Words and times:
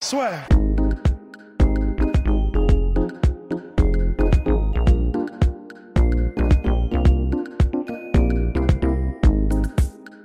Soit. 0.00 0.30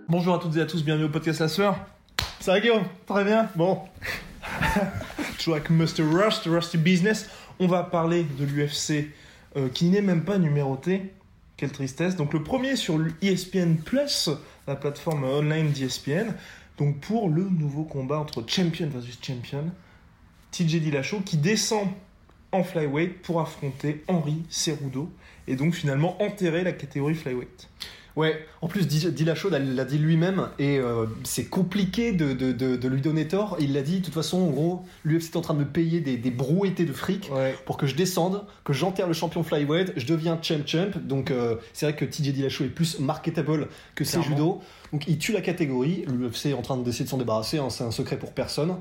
Bonjour 0.08 0.36
à 0.36 0.40
toutes 0.40 0.56
et 0.58 0.62
à 0.62 0.66
tous, 0.68 0.84
bienvenue 0.86 1.06
au 1.06 1.10
podcast 1.10 1.40
La 1.40 1.48
Sueur. 1.48 1.76
Ça 2.40 2.60
Guillaume? 2.60 2.84
Très 3.08 3.24
bien 3.24 3.50
Bon. 3.56 3.80
Toujours 5.38 5.56
avec 5.56 5.72
Mr. 5.72 6.04
Rust, 6.04 6.44
Rusty 6.46 6.78
Business. 6.78 7.28
On 7.60 7.66
va 7.66 7.82
parler 7.82 8.26
de 8.26 8.46
l'UFC 8.46 9.10
euh, 9.58 9.70
qui 9.70 9.86
n'est 9.86 10.02
même 10.02 10.24
pas 10.24 10.38
numéroté. 10.38 11.14
Quelle 11.58 11.72
tristesse. 11.72 12.16
Donc 12.16 12.34
le 12.34 12.44
premier 12.44 12.76
sur 12.76 13.00
ESPN 13.24 13.78
Plus, 13.84 14.30
la 14.68 14.76
plateforme 14.76 15.24
online 15.24 15.72
d'ESPN. 15.72 16.34
Donc 16.78 17.00
pour 17.00 17.30
le 17.30 17.44
nouveau 17.44 17.84
combat 17.84 18.18
entre 18.20 18.44
Champion 18.48 18.88
versus 18.88 19.20
Champion, 19.22 19.66
TJ 20.52 20.82
Dillashaw 20.82 21.22
qui 21.22 21.38
descend 21.38 21.88
en 22.52 22.64
flyweight 22.64 23.22
pour 23.22 23.42
affronter 23.42 24.04
Henri 24.08 24.44
Cerudo 24.50 25.12
et 25.48 25.56
donc 25.56 25.74
finalement 25.74 26.22
enterrer 26.22 26.64
la 26.64 26.72
catégorie 26.72 27.16
flyweight. 27.16 27.70
Ouais, 28.16 28.46
en 28.62 28.68
plus, 28.68 28.88
Di- 28.88 29.12
Dillashaw 29.12 29.50
l'a 29.50 29.86
dit 29.86 29.98
lui-même, 29.98 30.50
et 30.60 30.78
euh, 30.78 31.08
c'est 31.24 31.46
compliqué 31.46 32.12
de, 32.12 32.34
de- 32.34 32.52
de- 32.52 32.76
de 32.76 32.88
lui 32.88 33.02
donner 33.02 33.28
tort. 33.28 33.58
Il 33.60 33.74
l'a 33.74 33.82
dit, 33.82 34.00
de 34.02 34.06
toute 34.06 34.14
façon, 34.14 34.38
en 34.42 34.50
gros, 34.52 34.86
l'UFC 35.04 35.32
est 35.34 35.38
en 35.38 35.42
train 35.42 35.56
de 35.56 35.60
me 35.60 35.66
payer 35.66 36.00
des, 36.00 36.18
des 36.18 36.30
brouettés 36.30 36.86
de 36.86 36.94
fric 36.94 37.32
Ouais. 37.34 37.56
pour 37.66 37.76
que 37.78 37.88
je 37.88 37.96
descende, 37.96 38.44
que 38.64 38.72
j'enterre 38.74 39.08
le 39.08 39.14
champion 39.14 39.42
flyweight, 39.44 39.94
je 39.98 40.06
deviens 40.06 40.38
champ-champ. 40.40 40.92
Donc, 41.04 41.32
euh, 41.32 41.56
c'est 41.74 41.88
vrai 41.88 41.96
que 41.96 42.06
TJ 42.06 42.34
Dillashaw 42.34 42.66
est 42.66 42.68
plus 42.68 43.00
marketable 43.00 43.68
que 43.96 44.04
ses 44.04 44.22
judo. 44.22 44.62
Donc, 44.92 45.06
il 45.08 45.18
tue 45.18 45.32
la 45.32 45.42
catégorie. 45.42 46.06
L'UFC 46.08 46.48
est 46.48 46.54
en 46.54 46.62
train 46.62 46.78
d'essayer 46.78 47.06
de 47.06 47.10
s'en 47.10 47.18
débarrasser, 47.18 47.58
hein, 47.58 47.70
c'est 47.72 47.84
un 47.84 47.90
secret 47.92 48.18
pour 48.18 48.34
personne. 48.34 48.76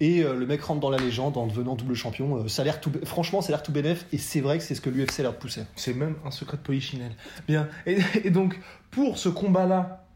Et 0.00 0.22
euh, 0.22 0.34
le 0.34 0.46
mec 0.46 0.62
rentre 0.62 0.80
dans 0.80 0.90
la 0.90 0.98
légende 0.98 1.36
en 1.36 1.46
devenant 1.46 1.76
double 1.76 1.94
champion. 1.94 2.38
Euh, 2.38 2.48
ça 2.48 2.62
a 2.62 2.64
l'air 2.64 2.80
tout, 2.80 2.92
franchement, 3.04 3.40
ça 3.40 3.48
a 3.48 3.56
l'air 3.56 3.62
tout 3.62 3.72
bénef, 3.72 4.06
et 4.12 4.18
c'est 4.18 4.40
vrai 4.40 4.58
que 4.58 4.64
c'est 4.64 4.74
ce 4.74 4.80
que 4.80 4.90
l'UFC 4.90 5.20
a 5.20 5.22
l'air 5.22 5.32
de 5.32 5.38
pousser. 5.38 5.62
C'est 5.76 5.94
même 5.94 6.16
un 6.24 6.30
secret 6.30 6.56
de 6.56 6.62
polichinelle. 6.62 7.12
Bien. 7.46 7.68
Et, 7.86 8.30
donc, 8.30 8.58
pour 8.90 9.18
ce 9.18 9.28
combat-là, 9.28 10.06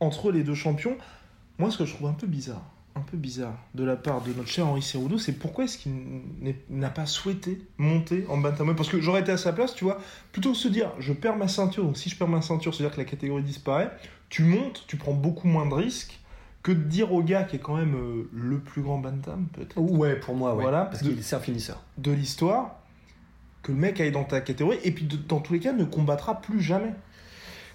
entre 0.00 0.30
les 0.32 0.42
deux 0.42 0.54
champions, 0.54 0.96
moi, 1.58 1.70
ce 1.70 1.78
que 1.78 1.84
je 1.84 1.94
trouve 1.94 2.08
un 2.08 2.14
peu 2.14 2.26
bizarre, 2.26 2.62
un 2.94 3.00
peu 3.00 3.16
bizarre 3.16 3.56
de 3.74 3.84
la 3.84 3.96
part 3.96 4.22
de 4.22 4.32
notre 4.32 4.48
cher 4.48 4.66
Henri 4.66 4.82
Cerudo, 4.82 5.18
c'est 5.18 5.32
pourquoi 5.32 5.64
est-ce 5.64 5.78
qu'il 5.78 5.92
n'a 6.70 6.90
pas 6.90 7.06
souhaité 7.06 7.60
monter 7.76 8.26
en 8.28 8.38
bantamweight? 8.38 8.76
Parce 8.76 8.88
que 8.88 9.00
j'aurais 9.00 9.20
été 9.20 9.32
à 9.32 9.36
sa 9.36 9.52
place, 9.52 9.74
tu 9.74 9.84
vois, 9.84 9.98
plutôt 10.32 10.54
se 10.54 10.68
dire, 10.68 10.92
je 10.98 11.12
perds 11.12 11.36
ma 11.36 11.48
ceinture, 11.48 11.84
donc 11.84 11.98
si 11.98 12.08
je 12.08 12.16
perds 12.16 12.28
ma 12.28 12.42
ceinture, 12.42 12.74
c'est-à-dire 12.74 12.94
que 12.94 13.00
la 13.00 13.06
catégorie 13.06 13.42
disparaît, 13.42 13.90
tu 14.28 14.42
montes, 14.44 14.84
tu 14.86 14.96
prends 14.96 15.12
beaucoup 15.12 15.46
moins 15.46 15.66
de 15.66 15.74
risques 15.74 16.18
que 16.66 16.72
de 16.72 16.82
dire 16.82 17.12
au 17.12 17.22
gars 17.22 17.44
qui 17.44 17.56
est 17.56 17.60
quand 17.60 17.76
même 17.76 17.94
euh, 17.94 18.28
le 18.32 18.58
plus 18.58 18.82
grand 18.82 18.98
bantam, 18.98 19.46
peut-être, 19.52 19.76
Ouais, 19.78 20.16
pour 20.16 20.34
moi, 20.34 20.54
ouais. 20.56 20.62
Voilà, 20.62 20.86
parce 20.86 21.00
qu'il 21.02 21.22
c'est 21.22 21.36
un 21.36 21.40
finisseur. 21.40 21.80
de 21.98 22.10
l'histoire, 22.10 22.80
que 23.62 23.70
le 23.72 23.78
mec 23.78 24.00
aille 24.00 24.10
dans 24.10 24.24
ta 24.24 24.40
catégorie, 24.40 24.78
et 24.84 24.90
puis 24.90 25.04
de- 25.04 25.16
dans 25.16 25.38
tous 25.40 25.52
les 25.52 25.60
cas, 25.60 25.72
ne 25.72 25.84
combattra 25.84 26.40
plus 26.40 26.60
jamais. 26.60 26.92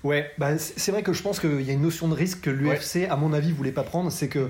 Ouais, 0.03 0.31
bah, 0.37 0.57
c'est 0.57 0.91
vrai 0.91 1.03
que 1.03 1.13
je 1.13 1.21
pense 1.23 1.39
qu'il 1.39 1.61
y 1.61 1.69
a 1.69 1.73
une 1.73 1.81
notion 1.83 2.07
de 2.07 2.15
risque 2.15 2.41
que 2.41 2.49
l'UFC, 2.49 3.07
à 3.09 3.15
mon 3.15 3.33
avis, 3.33 3.51
voulait 3.51 3.71
pas 3.71 3.83
prendre. 3.83 4.11
C'est 4.11 4.27
que. 4.29 4.49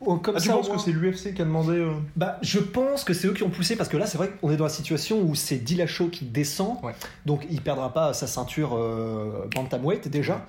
oh, 0.00 0.16
comme 0.16 0.36
Ah, 0.36 0.40
tu 0.40 0.46
ça, 0.48 0.54
penses 0.54 0.68
au 0.70 0.74
que 0.74 0.80
c'est 0.80 0.92
l'UFC 0.92 1.34
qui 1.34 1.42
a 1.42 1.44
demandé 1.44 1.72
euh, 1.72 1.92
bah, 2.16 2.38
Je 2.40 2.60
pense 2.60 3.02
que 3.04 3.12
c'est 3.12 3.26
eux 3.26 3.32
qui 3.34 3.42
ont 3.42 3.50
poussé 3.50 3.74
parce 3.76 3.88
que 3.88 3.96
là, 3.96 4.06
c'est 4.06 4.16
vrai 4.16 4.30
qu'on 4.40 4.50
est 4.52 4.56
dans 4.56 4.64
la 4.64 4.70
situation 4.70 5.20
où 5.20 5.34
c'est 5.34 5.56
Dillashaw 5.58 6.08
qui 6.08 6.24
descend. 6.24 6.76
Ouais. 6.84 6.92
Donc, 7.26 7.44
il 7.50 7.60
perdra 7.60 7.92
pas 7.92 8.14
sa 8.14 8.26
ceinture 8.28 8.74
euh, 8.76 9.46
Bantamweight 9.54 10.06
déjà. 10.08 10.46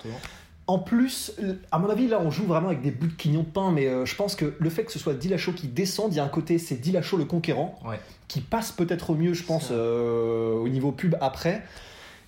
En 0.66 0.78
plus, 0.78 1.32
à 1.70 1.78
mon 1.78 1.90
avis, 1.90 2.08
là, 2.08 2.20
on 2.24 2.30
joue 2.30 2.44
vraiment 2.44 2.68
avec 2.68 2.80
des 2.80 2.90
bouts 2.90 3.06
de 3.08 3.12
quignon 3.12 3.40
de 3.42 3.46
pain, 3.48 3.70
mais 3.70 3.86
euh, 3.86 4.06
je 4.06 4.16
pense 4.16 4.34
que 4.34 4.54
le 4.58 4.70
fait 4.70 4.84
que 4.84 4.92
ce 4.92 4.98
soit 4.98 5.12
Dillashaw 5.12 5.52
qui 5.52 5.66
descende, 5.68 6.12
il 6.14 6.16
y 6.16 6.20
a 6.20 6.24
un 6.24 6.28
côté, 6.28 6.58
c'est 6.58 6.76
Dillashaw 6.76 7.18
le 7.18 7.26
conquérant, 7.26 7.78
Ouais. 7.86 8.00
qui 8.28 8.40
passe 8.40 8.72
peut-être 8.72 9.10
au 9.10 9.14
mieux, 9.14 9.34
je 9.34 9.42
pense, 9.44 9.68
euh, 9.70 10.54
au 10.54 10.68
niveau 10.68 10.90
pub 10.90 11.16
après. 11.20 11.62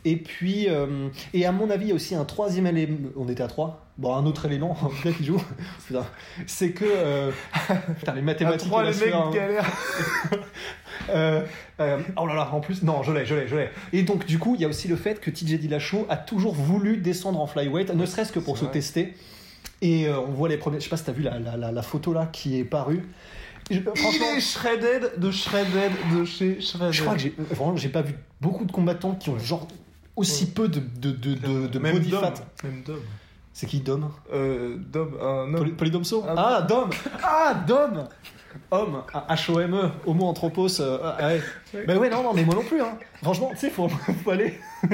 Et 0.08 0.16
puis, 0.16 0.68
euh, 0.68 1.08
et 1.34 1.44
à 1.46 1.52
mon 1.52 1.68
avis, 1.68 1.86
il 1.86 1.88
y 1.88 1.92
a 1.92 1.94
aussi 1.96 2.14
un 2.14 2.24
troisième 2.24 2.66
élément. 2.66 2.96
On 3.16 3.28
était 3.28 3.42
à 3.42 3.48
trois 3.48 3.82
Bon, 3.98 4.14
un 4.14 4.24
autre 4.26 4.44
élément, 4.44 4.76
en 4.82 4.88
tout 4.88 5.02
cas, 5.02 5.10
qui 5.10 5.24
joue. 5.24 5.42
C'est 6.46 6.70
que. 6.70 6.84
euh, 6.86 7.30
Putain, 7.98 8.14
les 8.14 8.22
mathématiques. 8.22 8.68
trois, 8.68 8.82
et 8.82 8.86
la 8.86 8.90
les 8.92 8.98
mecs 9.06 9.14
hein. 9.14 9.30
galèrent. 9.34 9.70
Euh, 11.10 11.42
euh, 11.78 11.98
oh 12.16 12.26
là 12.26 12.34
là, 12.34 12.48
en 12.52 12.60
plus, 12.60 12.82
non, 12.82 13.02
je 13.02 13.12
l'ai, 13.12 13.26
je 13.26 13.34
l'ai, 13.34 13.46
je 13.46 13.54
l'ai. 13.54 13.68
Et 13.92 14.02
donc, 14.02 14.24
du 14.26 14.38
coup, 14.38 14.54
il 14.56 14.62
y 14.62 14.64
a 14.64 14.68
aussi 14.68 14.88
le 14.88 14.96
fait 14.96 15.20
que 15.20 15.30
TJ 15.30 15.58
Dillashaw 15.60 16.06
a 16.08 16.16
toujours 16.16 16.54
voulu 16.54 16.96
descendre 16.96 17.38
en 17.40 17.46
flyweight, 17.46 17.94
ne 17.94 18.06
serait-ce 18.06 18.32
que 18.32 18.40
pour 18.40 18.56
se 18.58 18.64
vrai. 18.64 18.72
tester. 18.72 19.14
Et 19.82 20.08
euh, 20.08 20.18
on 20.20 20.32
voit 20.32 20.48
les 20.48 20.56
premiers. 20.56 20.78
Je 20.80 20.84
sais 20.84 20.90
pas 20.90 20.96
si 20.96 21.04
t'as 21.04 21.12
vu 21.12 21.22
la, 21.22 21.38
la, 21.38 21.56
la, 21.56 21.70
la 21.70 21.82
photo 21.82 22.12
là 22.12 22.28
qui 22.32 22.58
est 22.58 22.64
parue. 22.64 23.02
Je- 23.70 23.80
franchement, 23.80 24.26
Il 24.32 24.38
est 24.38 24.40
shredded 24.40 25.12
de 25.18 25.30
shredded 25.30 25.92
de 26.16 26.24
chez 26.24 26.60
shredded. 26.60 26.92
je 26.92 27.02
crois 27.02 27.14
que 27.14 27.20
j'ai 27.20 27.34
vraiment, 27.50 27.76
j'ai 27.76 27.88
pas 27.90 28.02
vu 28.02 28.14
beaucoup 28.40 28.64
de 28.64 28.72
combattants 28.72 29.14
qui 29.14 29.28
ont 29.30 29.38
genre 29.38 29.68
aussi 30.16 30.46
peu 30.50 30.68
de, 30.68 30.80
de, 30.80 31.10
de, 31.12 31.34
de, 31.34 31.66
de 31.68 31.78
même 31.78 31.96
body 31.98 32.10
Dom. 32.10 32.20
fat. 32.20 32.34
Même 32.64 32.82
Dom. 32.84 32.98
C'est 33.52 33.66
qui 33.66 33.80
Dom 33.80 34.10
Euh, 34.32 34.76
Dom, 34.78 35.16
un 35.20 35.24
homme. 35.54 35.56
Poly- 35.56 35.72
Polydomso 35.72 36.24
Ah, 36.28 36.34
Ah, 36.58 36.62
Dom 36.62 36.90
Ah, 37.22 37.54
Dom 37.66 38.08
Homme, 38.70 39.02
H-O-M-E, 39.28 39.90
Homo 40.06 40.24
anthropos. 40.28 40.80
euh, 40.80 40.98
ah, 41.02 41.26
ouais. 41.26 41.40
Ben 41.86 41.98
ouais, 41.98 42.08
non, 42.08 42.22
non, 42.22 42.32
mais 42.32 42.42
moi 42.42 42.54
non 42.54 42.62
plus. 42.64 42.80
Hein. 42.80 42.96
Franchement, 43.22 43.50
tu 43.50 43.58
sais, 43.58 43.70
faut, 43.70 43.86
faut 43.88 44.30
aller. 44.30 44.58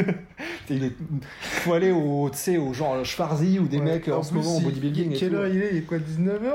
il 0.69 0.83
est, 0.85 0.93
faut 1.41 1.73
aller 1.73 1.93
au, 1.93 2.29
au 2.29 2.73
genre 2.75 3.05
Schwarzy 3.05 3.61
ou 3.61 3.69
des 3.69 3.79
Ouais. 3.79 3.85
mecs 3.85 4.09
en, 4.09 4.25
ce 4.25 4.35
moment 4.35 4.57
au 4.57 4.59
il- 4.59 4.65
bodybuilding. 4.65 5.17
Quelle 5.17 5.35
heure 5.37 5.47
il 5.47 5.63
est? 5.63 5.71
Il 5.73 5.77
est 5.79 5.83
quoi 5.83 5.99
19h 5.99 6.51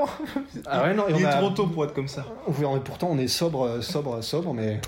Ah 0.66 0.82
ouais, 0.82 0.94
non, 0.94 1.08
et 1.08 1.12
Il 1.12 1.16
on 1.16 1.18
est 1.20 1.24
a- 1.24 1.38
trop 1.38 1.48
tôt 1.50 1.66
pour 1.68 1.84
être 1.86 1.94
comme 1.94 2.08
ça. 2.08 2.26
Oui, 2.46 2.64
on 2.66 2.76
est- 2.76 2.80
pourtant, 2.80 3.08
on 3.10 3.18
est 3.18 3.26
sobre, 3.28 3.62
euh, 3.66 3.80
sobre, 3.80 4.22
sobre, 4.22 4.52
mais. 4.52 4.78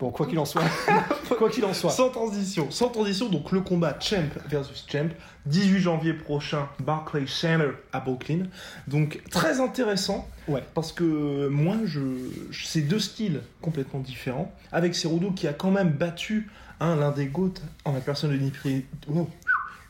Bon, 0.00 0.10
quoi 0.10 0.26
qu'il 0.26 0.38
en 0.38 0.44
soit. 0.44 0.62
quoi 1.38 1.48
qu'il 1.50 1.64
en 1.64 1.72
soit. 1.74 1.90
Sans 1.90 2.08
transition, 2.10 2.70
sans 2.70 2.88
transition, 2.88 3.28
donc 3.28 3.52
le 3.52 3.60
combat 3.60 3.96
Champ 4.00 4.24
versus 4.48 4.84
Champ, 4.90 5.08
18 5.46 5.80
janvier 5.80 6.12
prochain, 6.14 6.68
Barclay 6.80 7.26
Center 7.26 7.70
à 7.92 8.00
Brooklyn. 8.00 8.44
Donc 8.88 9.20
très 9.30 9.60
intéressant, 9.60 10.28
Ouais. 10.48 10.62
parce 10.74 10.92
que 10.92 11.48
moi, 11.48 11.76
je, 11.84 12.00
je- 12.50 12.66
c'est 12.66 12.82
deux 12.82 12.98
styles 13.00 13.40
complètement 13.62 14.00
différents, 14.00 14.52
avec 14.72 14.94
Cerudo 14.94 15.30
qui 15.30 15.46
a 15.48 15.52
quand 15.52 15.70
même 15.70 15.90
battu 15.90 16.48
hein, 16.80 16.96
l'un 16.96 17.10
des 17.12 17.26
GOAT 17.26 17.54
en 17.84 17.92
la 17.92 18.00
personne 18.00 18.30
de 18.32 18.36
Dimitri, 18.36 18.84
oh, 19.14 19.28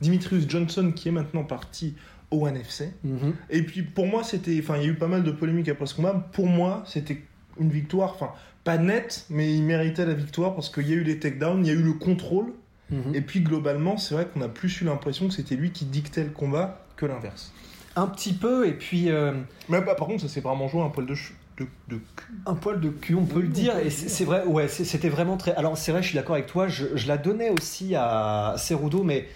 Dimitrius 0.00 0.48
Johnson, 0.48 0.92
qui 0.94 1.08
est 1.08 1.12
maintenant 1.12 1.44
parti 1.44 1.94
au 2.30 2.46
NFC. 2.48 2.90
Mhm. 3.04 3.34
Et 3.50 3.62
puis 3.62 3.82
pour 3.82 4.06
moi, 4.06 4.24
c'était. 4.24 4.58
Enfin, 4.60 4.76
il 4.76 4.82
y 4.82 4.86
a 4.86 4.88
eu 4.88 4.94
pas 4.94 5.06
mal 5.08 5.22
de 5.22 5.30
polémiques 5.30 5.68
après 5.68 5.86
ce 5.86 5.94
combat. 5.94 6.28
Pour 6.32 6.46
moi, 6.46 6.82
c'était 6.86 7.22
une 7.60 7.70
victoire, 7.70 8.12
enfin, 8.14 8.30
pas 8.64 8.78
nette, 8.78 9.26
mais 9.30 9.52
il 9.54 9.62
méritait 9.62 10.06
la 10.06 10.14
victoire 10.14 10.54
parce 10.54 10.68
qu'il 10.70 10.88
y 10.88 10.92
a 10.92 10.96
eu 10.96 11.04
les 11.04 11.18
takedowns, 11.18 11.64
il 11.64 11.68
y 11.68 11.70
a 11.70 11.74
eu 11.78 11.82
le 11.82 11.92
contrôle. 11.94 12.52
Mhm. 12.90 13.14
Et 13.14 13.20
puis 13.20 13.40
globalement, 13.40 13.96
c'est 13.96 14.14
vrai 14.14 14.26
qu'on 14.26 14.42
a 14.42 14.48
plus 14.48 14.80
eu 14.80 14.84
l'impression 14.84 15.28
que 15.28 15.34
c'était 15.34 15.56
lui 15.56 15.70
qui 15.70 15.84
dictait 15.86 16.24
le 16.24 16.30
combat 16.30 16.84
que 16.96 17.06
l'inverse. 17.06 17.52
Un 17.96 18.06
petit 18.08 18.32
peu, 18.32 18.66
et 18.66 18.72
puis. 18.72 19.10
euh, 19.10 19.32
Mais 19.68 19.80
bah, 19.80 19.94
par 19.94 20.06
contre, 20.06 20.22
ça 20.22 20.28
s'est 20.28 20.40
vraiment 20.40 20.68
joué 20.68 20.82
un 20.82 20.88
poil 20.90 21.06
de, 21.06 21.14
de, 21.58 21.66
de 21.88 21.96
cul. 22.16 22.34
Un 22.46 22.54
poil 22.54 22.80
de 22.80 22.88
cul, 22.90 23.14
on 23.14 23.24
peut 23.24 23.40
le 23.40 23.48
dire, 23.48 23.78
et 23.78 23.88
c'est 23.90 24.24
vrai, 24.24 24.44
ouais, 24.44 24.68
c'était 24.68 25.08
vraiment 25.08 25.36
très. 25.36 25.54
Alors, 25.54 25.78
c'est 25.78 25.92
vrai, 25.92 26.02
je 26.02 26.08
suis 26.08 26.16
d'accord 26.16 26.34
avec 26.34 26.46
toi, 26.46 26.66
je, 26.68 26.86
je 26.94 27.06
la 27.08 27.16
donnais 27.16 27.50
aussi 27.50 27.94
à 27.96 28.54
Cerudo, 28.58 29.02
mais 29.04 29.28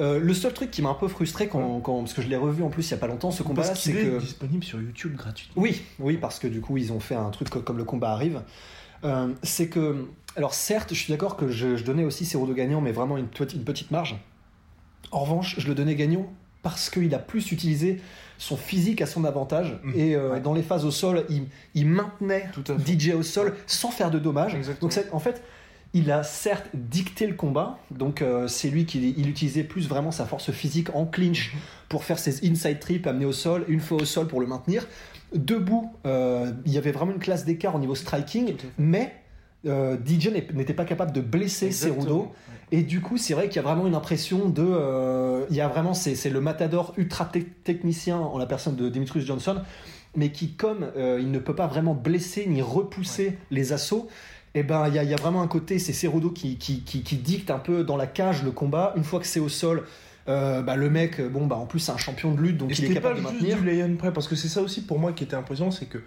euh, 0.00 0.18
le 0.18 0.34
seul 0.34 0.52
truc 0.52 0.70
qui 0.70 0.82
m'a 0.82 0.88
un 0.90 0.94
peu 0.94 1.08
frustré, 1.08 1.46
quand, 1.48 1.80
quand- 1.80 1.98
parce 2.00 2.12
que 2.14 2.22
je 2.22 2.28
l'ai 2.28 2.36
revu 2.36 2.62
en 2.62 2.68
plus 2.68 2.88
il 2.88 2.90
y 2.90 2.94
a 2.94 2.96
pas 2.98 3.06
longtemps, 3.06 3.30
ce 3.30 3.42
combat-là, 3.42 3.68
Parce 3.68 3.80
c'est 3.80 3.92
est 3.92 4.04
que. 4.04 4.18
disponible 4.18 4.64
sur 4.64 4.80
YouTube 4.80 5.14
gratuitement. 5.16 5.62
Oui, 5.62 5.82
oui, 6.00 6.16
parce 6.16 6.38
que 6.38 6.46
du 6.48 6.60
coup, 6.60 6.76
ils 6.76 6.92
ont 6.92 7.00
fait 7.00 7.14
un 7.14 7.30
truc 7.30 7.48
co- 7.50 7.60
comme 7.60 7.78
le 7.78 7.84
combat 7.84 8.10
arrive. 8.10 8.42
Euh, 9.04 9.28
c'est 9.42 9.68
que. 9.68 10.06
Alors, 10.36 10.52
certes, 10.54 10.92
je 10.94 10.98
suis 10.98 11.12
d'accord 11.12 11.36
que 11.36 11.48
je, 11.48 11.76
je 11.76 11.84
donnais 11.84 12.04
aussi 12.04 12.24
Cerudo 12.26 12.54
gagnant, 12.54 12.80
mais 12.80 12.90
vraiment 12.92 13.16
une, 13.16 13.28
petite- 13.28 13.54
une 13.54 13.64
petite 13.64 13.90
marge. 13.92 14.16
En 15.12 15.20
revanche, 15.20 15.54
je 15.58 15.68
le 15.68 15.74
donnais 15.76 15.94
gagnant 15.94 16.26
parce 16.62 16.90
qu'il 16.90 17.14
a 17.14 17.18
plus 17.18 17.52
utilisé 17.52 18.00
son 18.38 18.56
physique 18.56 19.00
à 19.02 19.06
son 19.06 19.24
avantage. 19.24 19.78
Mhm. 19.84 19.92
Et 19.94 20.16
euh, 20.16 20.32
Ouais. 20.32 20.40
dans 20.40 20.54
les 20.54 20.62
phases 20.62 20.84
au 20.84 20.90
sol, 20.90 21.24
il, 21.28 21.44
il 21.74 21.86
maintenait. 21.86 22.48
DJ 22.84 23.10
au 23.14 23.22
sol 23.22 23.54
sans 23.66 23.90
faire 23.92 24.10
de 24.10 24.18
dommages. 24.18 24.54
Exactement. 24.56 24.90
Donc, 24.90 25.04
en 25.12 25.18
fait, 25.20 25.42
Il 25.96 26.10
a 26.10 26.24
certes 26.24 26.66
dicté 26.74 27.26
le 27.28 27.34
combat, 27.34 27.78
donc 27.92 28.20
euh, 28.20 28.48
c'est 28.48 28.68
lui 28.68 28.84
qui 28.84 29.14
il 29.16 29.28
utilisait 29.28 29.62
plus 29.62 29.88
vraiment 29.88 30.10
sa 30.10 30.26
force 30.26 30.50
physique 30.50 30.88
en 30.94 31.06
clinch 31.06 31.54
pour 31.88 32.02
faire 32.02 32.18
ses 32.18 32.44
inside 32.50 32.80
trips, 32.80 33.06
amener 33.06 33.26
au 33.26 33.32
sol, 33.32 33.64
une 33.68 33.78
fois 33.80 33.98
au 34.02 34.04
sol 34.04 34.26
pour 34.26 34.40
le 34.40 34.46
maintenir. 34.48 34.86
Debout, 35.34 35.92
euh, 36.04 36.52
il 36.66 36.72
y 36.72 36.78
avait 36.78 36.92
vraiment 36.92 37.12
une 37.12 37.18
classe 37.20 37.44
d'écart 37.44 37.74
au 37.74 37.78
niveau 37.78 37.94
striking, 37.94 38.54
mais 38.76 39.14
euh, 39.66 39.96
DJ 40.04 40.28
n'était 40.52 40.74
pas 40.74 40.84
capable 40.84 41.12
de 41.12 41.20
blesser. 41.20 41.70
Cerudo. 41.72 42.32
Et 42.72 42.82
du 42.82 43.00
coup, 43.00 43.16
c'est 43.16 43.34
vrai 43.34 43.48
qu'il 43.48 43.56
y 43.56 43.64
a 43.64 43.68
vraiment 43.68 43.86
une 43.86 43.94
impression 43.94 44.48
de. 44.48 44.64
euh, 44.66 45.44
il 45.50 45.54
y 45.56 45.60
a 45.60 45.68
vraiment. 45.68 45.94
C'est 45.94 46.28
le 46.28 46.40
matador 46.40 46.92
ultra 46.96 47.24
te- 47.26 47.38
technicien 47.38 48.18
en 48.18 48.36
la 48.38 48.46
personne 48.46 48.74
de 48.74 48.88
Dimitrius 48.88 49.24
Johnson, 49.24 49.60
mais 50.16 50.30
qui, 50.32 50.54
comme 50.54 50.86
euh, 50.96 51.18
il 51.20 51.30
ne 51.30 51.38
peut 51.38 51.54
pas 51.54 51.66
vraiment 51.68 51.94
blesser 51.94 52.46
ni 52.46 52.62
repousser 52.62 53.38
les 53.50 53.72
assauts, 53.72 54.08
et 54.54 54.62
ben 54.62 54.86
il 54.88 54.94
y, 54.94 54.98
a- 54.98 55.02
il 55.04 55.10
y 55.10 55.14
a 55.14 55.16
vraiment 55.16 55.42
un 55.42 55.48
côté, 55.48 55.78
c'est 55.78 55.92
Cerudo 55.92 56.30
qui, 56.30 56.56
qui, 56.58 56.80
qui, 56.82 57.02
qui 57.02 57.16
dicte 57.16 57.50
un 57.50 57.58
peu 57.58 57.84
dans 57.84 57.96
la 57.96 58.06
cage 58.06 58.42
le 58.44 58.50
combat. 58.52 58.92
Une 58.96 59.04
fois 59.04 59.20
que 59.20 59.26
c'est 59.26 59.40
au 59.40 59.48
sol, 59.48 59.84
euh, 60.28 60.62
bah, 60.62 60.76
le 60.76 60.88
mec, 60.90 61.20
bon, 61.20 61.46
bah 61.46 61.56
en 61.56 61.66
plus, 61.66 61.80
c'est 61.80 61.92
un 61.92 61.96
champion 61.98 62.32
de 62.34 62.40
lutte, 62.40 62.58
donc 62.58 62.70
Et 62.70 62.74
il 62.78 62.84
est 62.84 62.88
c'était 62.88 63.00
pas 63.00 63.08
capable 63.14 63.22
de 63.26 63.28
juste 63.28 63.42
maintenir. 63.42 63.58
du 63.58 63.64
lay-on 63.66 63.96
près, 63.96 64.12
parce 64.12 64.28
que 64.28 64.36
c'est 64.36 64.48
ça 64.48 64.62
aussi 64.62 64.82
pour 64.82 64.98
moi 64.98 65.12
qui 65.12 65.24
était 65.24 65.36
impressionnant, 65.36 65.70
c'est 65.70 65.86
que 65.86 65.98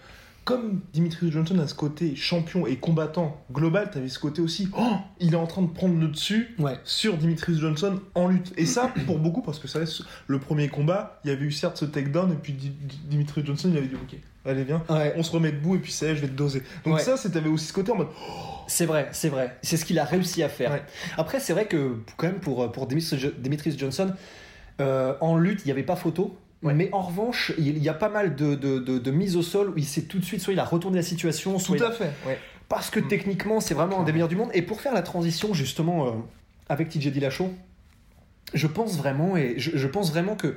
comme 0.48 0.80
Dimitri 0.94 1.30
Johnson 1.30 1.60
a 1.60 1.68
ce 1.68 1.76
côté 1.76 2.16
champion 2.16 2.66
et 2.66 2.78
combattant 2.78 3.44
global, 3.52 3.92
t'avais 3.92 4.08
ce 4.08 4.18
côt 4.18 4.32
aussi, 4.40 4.70
oh, 4.78 4.94
il 5.20 5.34
est 5.34 5.38
en 5.38 5.46
train 5.46 5.62
de 5.62 5.68
prendre 5.68 6.00
le 6.00 6.08
dessus 6.08 6.56
Ouais. 6.58 6.78
sur 6.86 7.18
Dimitri 7.18 7.60
Johnson 7.60 8.00
en 8.16 8.30
lutte. 8.30 8.54
Et 8.56 8.66
ça, 8.66 8.94
pour 9.06 9.20
beaucoup, 9.20 9.42
parce 9.42 9.60
que 9.60 9.68
ça 9.68 9.80
reste 9.80 10.04
le 10.26 10.40
premier 10.40 10.70
combat, 10.70 11.20
il 11.26 11.32
y 11.32 11.34
avait 11.34 11.44
eu 11.44 11.52
certes 11.52 11.76
ce 11.76 11.84
takedown, 11.84 12.32
et 12.32 12.36
puis 12.36 12.54
Di- 12.54 12.70
Di- 12.70 13.00
Dimitri 13.10 13.46
Johnson, 13.46 13.68
il 13.74 13.78
avait 13.78 13.88
dit, 13.88 13.96
ok, 13.96 14.18
allez 14.46 14.64
viens, 14.64 14.82
Ouais. 14.90 15.14
on 15.18 15.24
se 15.24 15.32
remet 15.34 15.52
debout, 15.52 15.76
et 15.76 15.80
puis 15.80 15.92
ça 15.92 16.06
y 16.06 16.10
est, 16.12 16.16
je 16.16 16.22
vais 16.22 16.30
te 16.30 16.34
doser. 16.34 16.64
Donc 16.86 16.96
Ouais. 16.96 17.02
ça, 17.02 17.18
c'était 17.18 17.46
aussi 17.46 17.66
ce 17.66 17.74
côté 17.74 17.92
en 17.92 17.98
mode, 17.98 18.08
C'est 18.68 18.86
vrai, 18.86 19.10
c'est 19.12 19.28
vrai. 19.30 19.58
C'est 19.64 19.76
ce 19.76 19.84
qu'il 19.84 20.00
a 20.00 20.06
réussi 20.06 20.44
à 20.44 20.50
faire. 20.50 20.80
Après, 21.18 21.42
c'est 21.42 21.52
vrai 21.52 21.66
que 21.68 21.98
quand 22.16 22.28
même 22.28 22.40
pour, 22.40 22.72
pour 22.72 22.88
Dimitri 22.88 23.18
Dimitris 23.38 23.78
Johnson, 23.78 24.14
euh, 24.80 25.14
en 25.20 25.38
lutte, 25.38 25.62
il 25.66 25.68
n'y 25.68 25.72
avait 25.72 25.84
pas 25.84 25.98
photo. 25.98 26.38
Ouais. 26.68 26.74
Mais 26.74 26.90
en 26.92 27.02
revanche, 27.02 27.52
il 27.58 27.78
y 27.78 27.90
a 27.90 27.94
pas 27.94 28.10
mal 28.10 28.36
de, 28.36 28.56
de, 28.56 28.80
de, 28.80 28.98
de 29.00 29.12
mises 29.12 29.36
au 29.36 29.42
sol 29.42 29.70
où 29.70 29.74
il 29.78 29.86
s'est 29.86 30.04
tout 30.04 30.20
de 30.20 30.26
suite, 30.26 30.42
soit 30.42 30.54
il 30.54 30.60
a 30.60 30.66
retourné 30.66 30.98
la 30.98 31.04
situation, 31.04 31.54
tout 31.54 31.60
soit 31.60 31.78
il- 31.78 31.84
à 31.84 31.92
fait. 31.92 32.12
Ouais. 32.26 32.38
parce 32.70 32.90
que 32.90 33.00
techniquement, 33.00 33.60
c'est 33.60 33.74
vraiment 33.74 34.02
un 34.02 34.04
des 34.04 34.12
meilleurs 34.14 34.28
du 34.28 34.36
monde. 34.36 34.50
Et 34.54 34.62
pour 34.62 34.82
faire 34.82 34.94
la 34.94 35.02
transition 35.02 35.54
justement 35.54 36.08
euh, 36.08 36.12
avec 36.70 36.90
TJ 36.90 37.08
Dillashaw, 37.12 37.52
je 38.54 38.68
pense 38.68 38.98
vraiment 38.98 39.36
et 39.38 39.56
je, 39.58 39.72
je 39.76 39.88
pense 39.88 40.12
vraiment 40.12 40.36
que 40.36 40.56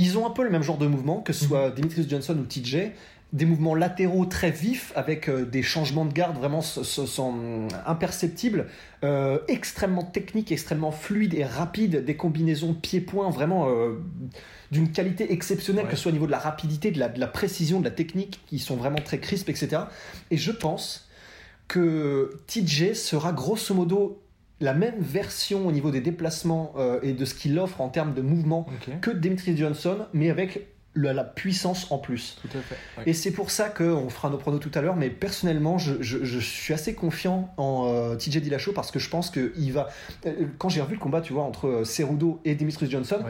ils 0.00 0.16
ont 0.16 0.26
un 0.26 0.30
peu 0.30 0.44
le 0.44 0.50
même 0.50 0.62
genre 0.62 0.78
de 0.78 0.86
mouvement, 0.86 1.20
que 1.20 1.32
ce 1.32 1.44
soit 1.44 1.70
Dimitris 1.70 2.06
Johnson 2.08 2.36
ou 2.38 2.44
TJ, 2.44 2.92
des 3.32 3.44
mouvements 3.44 3.74
latéraux 3.74 4.24
très 4.24 4.50
vifs 4.50 4.92
avec 4.96 5.28
euh, 5.28 5.44
des 5.44 5.62
changements 5.62 6.06
de 6.06 6.12
garde 6.12 6.36
vraiment 6.38 6.62
imperceptibles, 7.86 8.66
euh, 9.04 9.38
extrêmement 9.48 10.02
techniques, 10.02 10.50
extrêmement 10.52 10.92
fluides 10.92 11.34
et 11.34 11.44
rapides, 11.44 12.04
des 12.04 12.16
combinaisons 12.16 12.74
pied-point 12.74 13.30
vraiment 13.30 13.68
euh, 13.68 14.00
d'une 14.70 14.90
qualité 14.92 15.32
exceptionnelle, 15.32 15.84
Ouais. 15.84 15.90
que 15.90 15.96
ce 15.96 16.02
soit 16.02 16.10
au 16.10 16.14
niveau 16.14 16.26
de 16.26 16.30
la 16.32 16.38
rapidité, 16.38 16.90
de 16.90 16.98
la, 16.98 17.08
de 17.08 17.20
la 17.20 17.26
précision, 17.26 17.80
de 17.80 17.84
la 17.84 17.90
technique, 17.90 18.40
qui 18.46 18.58
sont 18.58 18.76
vraiment 18.76 18.98
très 19.04 19.18
crisp, 19.18 19.48
etc. 19.48 19.82
Et 20.30 20.36
je 20.36 20.50
pense 20.52 21.08
que 21.68 22.40
TJ 22.46 22.94
sera 22.94 23.32
grosso 23.32 23.74
modo 23.74 24.22
la 24.60 24.74
même 24.74 24.98
version 25.00 25.66
au 25.66 25.72
niveau 25.72 25.90
des 25.90 26.00
déplacements 26.00 26.72
euh, 26.78 26.98
et 27.02 27.12
de 27.12 27.24
ce 27.24 27.34
qu'il 27.34 27.58
offre 27.58 27.80
en 27.80 27.88
termes 27.90 28.14
de 28.14 28.22
mouvement 28.22 28.66
que 29.00 29.10
Dimitri 29.10 29.56
Johnson, 29.56 29.98
mais 30.14 30.30
avec 30.30 30.66
la, 30.94 31.12
la 31.12 31.22
puissance 31.24 31.90
en 31.92 31.98
plus. 31.98 32.38
Tout 32.42 32.58
à 32.58 32.60
fait. 32.60 32.76
Et 33.08 33.12
c'est 33.12 33.30
pour 33.30 33.50
ça 33.50 33.68
qu'on 33.68 34.08
fera 34.10 34.30
nos 34.30 34.38
pronos 34.38 34.58
tout 34.60 34.70
à 34.74 34.80
l'heure, 34.80 34.96
mais 34.96 35.10
personnellement, 35.10 35.78
je, 35.78 35.94
je- 36.00 36.24
je 36.24 36.38
suis 36.40 36.74
assez 36.74 36.94
confiant 36.94 37.52
en 37.56 37.86
euh, 37.88 38.16
TJ 38.16 38.38
Dillashaw 38.38 38.72
parce 38.72 38.90
que 38.90 38.98
je 38.98 39.08
pense 39.08 39.30
qu'il 39.30 39.72
va. 39.72 39.88
euh, 40.26 40.46
Quand 40.58 40.68
j'ai 40.68 40.80
revu 40.80 40.94
le 40.94 41.00
combat, 41.00 41.20
tu 41.20 41.32
vois, 41.32 41.44
entre 41.44 41.68
euh, 41.68 41.84
Cerudo 41.84 42.40
et 42.44 42.54
Dimitri 42.54 42.90
Johnson. 42.90 43.20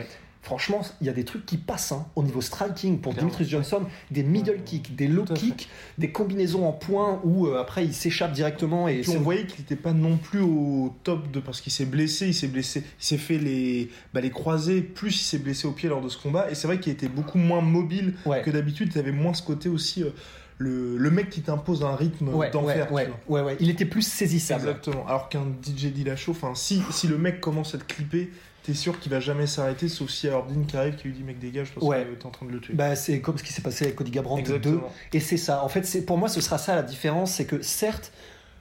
Franchement, 0.43 0.81
il 1.00 1.06
y 1.06 1.11
a 1.11 1.12
des 1.12 1.25
trucs 1.25 1.44
qui 1.44 1.56
passent 1.56 1.93
hein, 1.93 2.06
au 2.17 2.23
niveau 2.23 2.40
striking 2.40 3.00
pour 3.00 3.12
Clairement. 3.12 3.31
Dimitri 3.31 3.49
Johnson, 3.50 3.82
des 4.11 4.23
middle 4.23 4.62
kicks, 4.64 4.94
des 4.96 5.08
low 5.08 5.25
kicks, 5.25 5.69
des 5.99 6.11
combinaisons 6.12 6.67
en 6.67 6.73
points 6.73 7.20
où 7.25 7.46
euh, 7.46 7.61
après 7.61 7.85
il 7.85 7.93
s'échappe 7.93 8.32
directement 8.32 8.88
et 8.88 9.00
Puis 9.00 9.11
on 9.11 9.20
voyait 9.20 9.46
qu'il 9.46 9.61
n'était 9.61 9.76
pas 9.76 9.93
non 9.93 10.17
plus 10.17 10.40
au 10.40 10.94
top 11.05 11.31
de 11.31 11.40
parce 11.40 11.61
qu'il 11.61 11.73
s'est 11.73 11.85
blessé, 11.87 12.29
il 12.29 12.35
s'est 12.35 12.46
blessé, 12.49 12.81
il 13.00 13.05
s'est 13.05 13.19
fait 13.19 13.38
les, 13.38 13.90
bah, 14.14 14.20
les 14.20 14.31
croisés, 14.31 14.81
plus 14.81 15.14
il 15.20 15.25
s'est 15.25 15.38
blessé 15.38 15.67
au 15.67 15.73
pied 15.73 15.88
lors 15.88 16.00
de 16.00 16.08
ce 16.08 16.17
combat. 16.17 16.50
Et 16.50 16.55
c'est 16.55 16.67
vrai 16.67 16.81
qu'il 16.81 16.93
était 16.93 17.08
beaucoup 17.08 17.38
moins 17.38 17.61
mobile 17.61 18.14
Ouais. 18.25 18.43
que 18.43 18.50
d'habitude. 18.50 18.90
Il 18.94 18.99
avait 18.99 19.12
moins 19.12 19.35
ce 19.35 19.43
côté 19.43 19.69
aussi 19.69 20.02
euh, 20.02 20.11
le, 20.58 20.96
le 20.96 21.11
mec 21.11 21.31
qui 21.31 21.40
t'impose 21.43 21.85
un 21.85 21.94
rythme 21.94 22.29
Ouais, 22.35 22.50
d'enfer. 22.50 22.90
ouais. 22.93 23.56
Il 23.61 23.70
était 23.70 23.85
plus 23.85 24.02
saisissable. 24.02 24.69
Exactement. 24.69 25.06
Alors 25.06 25.29
qu'un 25.29 25.44
DJ 25.62 25.87
Dillashaw, 25.93 26.32
enfin 26.32 26.55
si 26.55 26.82
si 26.90 27.06
le 27.06 27.17
mec 27.19 27.40
commence 27.40 27.75
à 27.75 27.79
te 27.79 27.85
clipper, 27.85 28.31
t'es 28.69 28.75
sûr 28.75 29.00
qu'il 29.00 29.11
va 29.11 29.19
jamais 29.19 29.47
s'arrêter, 29.47 29.88
sauf 29.88 30.11
si 30.11 30.29
Ordine 30.29 30.67
qui 30.67 30.76
arrive 30.76 30.94
qui 30.97 31.09
lui 31.09 31.15
dit 31.15 31.23
mec 31.23 31.38
dégage 31.38 31.73
parce 31.75 31.87
Ouais. 31.87 32.05
que 32.05 32.15
t'es 32.20 32.26
en 32.26 32.31
train 32.31 32.44
de 32.44 32.53
le 32.53 32.61
tuer. 32.61 32.75
Bah, 32.75 32.94
c'est 32.97 33.20
comme 33.23 33.38
ce 33.38 33.43
qui 33.43 33.53
s'est 33.55 33.62
passé 33.62 33.87
avec 33.87 33.97
Cody 33.97 34.11
Garbrandt 34.11 34.43
2. 34.47 34.55
Exactement. 34.56 34.93
Et 35.15 35.20
c'est 35.20 35.38
ça. 35.38 35.65
En 35.65 35.69
fait, 35.70 35.87
c'est 35.87 36.03
pour 36.05 36.19
moi, 36.19 36.29
ce 36.29 36.43
sera 36.43 36.59
ça 36.59 36.75
la 36.76 36.82
différence, 36.82 37.32
c'est 37.32 37.47
que 37.47 37.62
certes, 37.62 38.12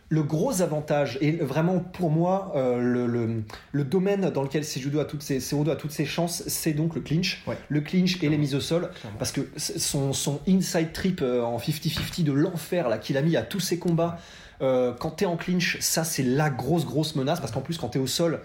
le 0.08 0.24
gros 0.24 0.62
avantage 0.62 1.18
et 1.20 1.34
vraiment 1.34 1.80
pour 1.80 2.10
moi 2.10 2.54
euh, 2.56 2.80
le, 2.80 3.06
le, 3.08 3.44
le 3.74 3.84
domaine 3.84 4.30
dans 4.30 4.42
lequel 4.44 4.64
Cejudo 4.64 5.02
a 5.02 5.06
toutes 5.06 5.22
ses, 5.22 5.54
a 5.54 5.76
toutes 5.76 5.92
ses 5.92 6.06
chances, 6.06 6.44
c'est 6.48 6.72
donc 6.72 6.96
le 6.96 7.02
clinch, 7.02 7.44
Ouais. 7.46 7.58
le 7.68 7.82
clinch 7.82 8.24
et 8.24 8.30
les 8.30 8.38
mises 8.38 8.56
au 8.56 8.62
sol, 8.62 8.90
Clairement. 9.02 9.18
parce 9.20 9.34
que 9.34 9.42
son, 9.58 10.14
son 10.14 10.40
inside 10.48 10.94
trip 10.94 11.20
euh, 11.22 11.42
en 11.44 11.58
50-50 11.58 12.24
de 12.24 12.32
l'enfer 12.32 12.88
là 12.88 12.98
qu'il 13.00 13.18
a 13.18 13.22
mis 13.22 13.36
à 13.36 13.42
tous 13.42 13.60
ses 13.60 13.78
combats. 13.80 14.18
euh, 14.62 14.94
quand 14.98 15.12
t'es 15.12 15.26
en 15.26 15.36
clinch, 15.36 15.78
ça 15.82 16.06
c'est 16.06 16.24
la 16.24 16.50
grosse 16.50 16.86
grosse 16.86 17.16
menace 17.18 17.42
parce 17.42 17.52
qu'en 17.52 17.60
plus 17.62 17.78
quand 17.78 17.90
t'es 17.90 18.00
au 18.00 18.08
sol, 18.08 18.40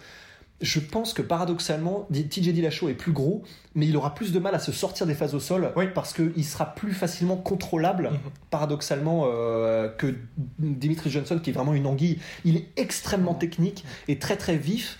je 0.62 0.80
pense 0.80 1.12
que 1.12 1.20
paradoxalement, 1.22 2.06
TJ 2.12 2.52
Dillashaw 2.52 2.88
est 2.88 2.94
plus 2.94 3.12
gros, 3.12 3.42
mais 3.74 3.86
il 3.86 3.96
aura 3.96 4.14
plus 4.14 4.32
de 4.32 4.38
mal 4.38 4.54
à 4.54 4.58
se 4.58 4.72
sortir 4.72 5.06
des 5.06 5.14
phases 5.14 5.34
au 5.34 5.40
sol 5.40 5.72
Oui. 5.76 5.86
parce 5.94 6.12
qu'il 6.14 6.44
sera 6.44 6.74
plus 6.74 6.92
facilement 6.92 7.36
contrôlable, 7.36 8.10
Mhm. 8.12 8.18
paradoxalement, 8.50 9.24
euh, 9.26 9.88
que 9.88 10.14
Dimitri 10.58 11.10
Johnson, 11.10 11.38
qui 11.42 11.50
est 11.50 11.52
vraiment 11.52 11.74
une 11.74 11.86
anguille. 11.86 12.18
Il 12.44 12.56
est 12.56 12.68
extrêmement 12.76 13.34
technique 13.34 13.84
et 14.08 14.18
très 14.18 14.36
très 14.36 14.56
vif. 14.56 14.98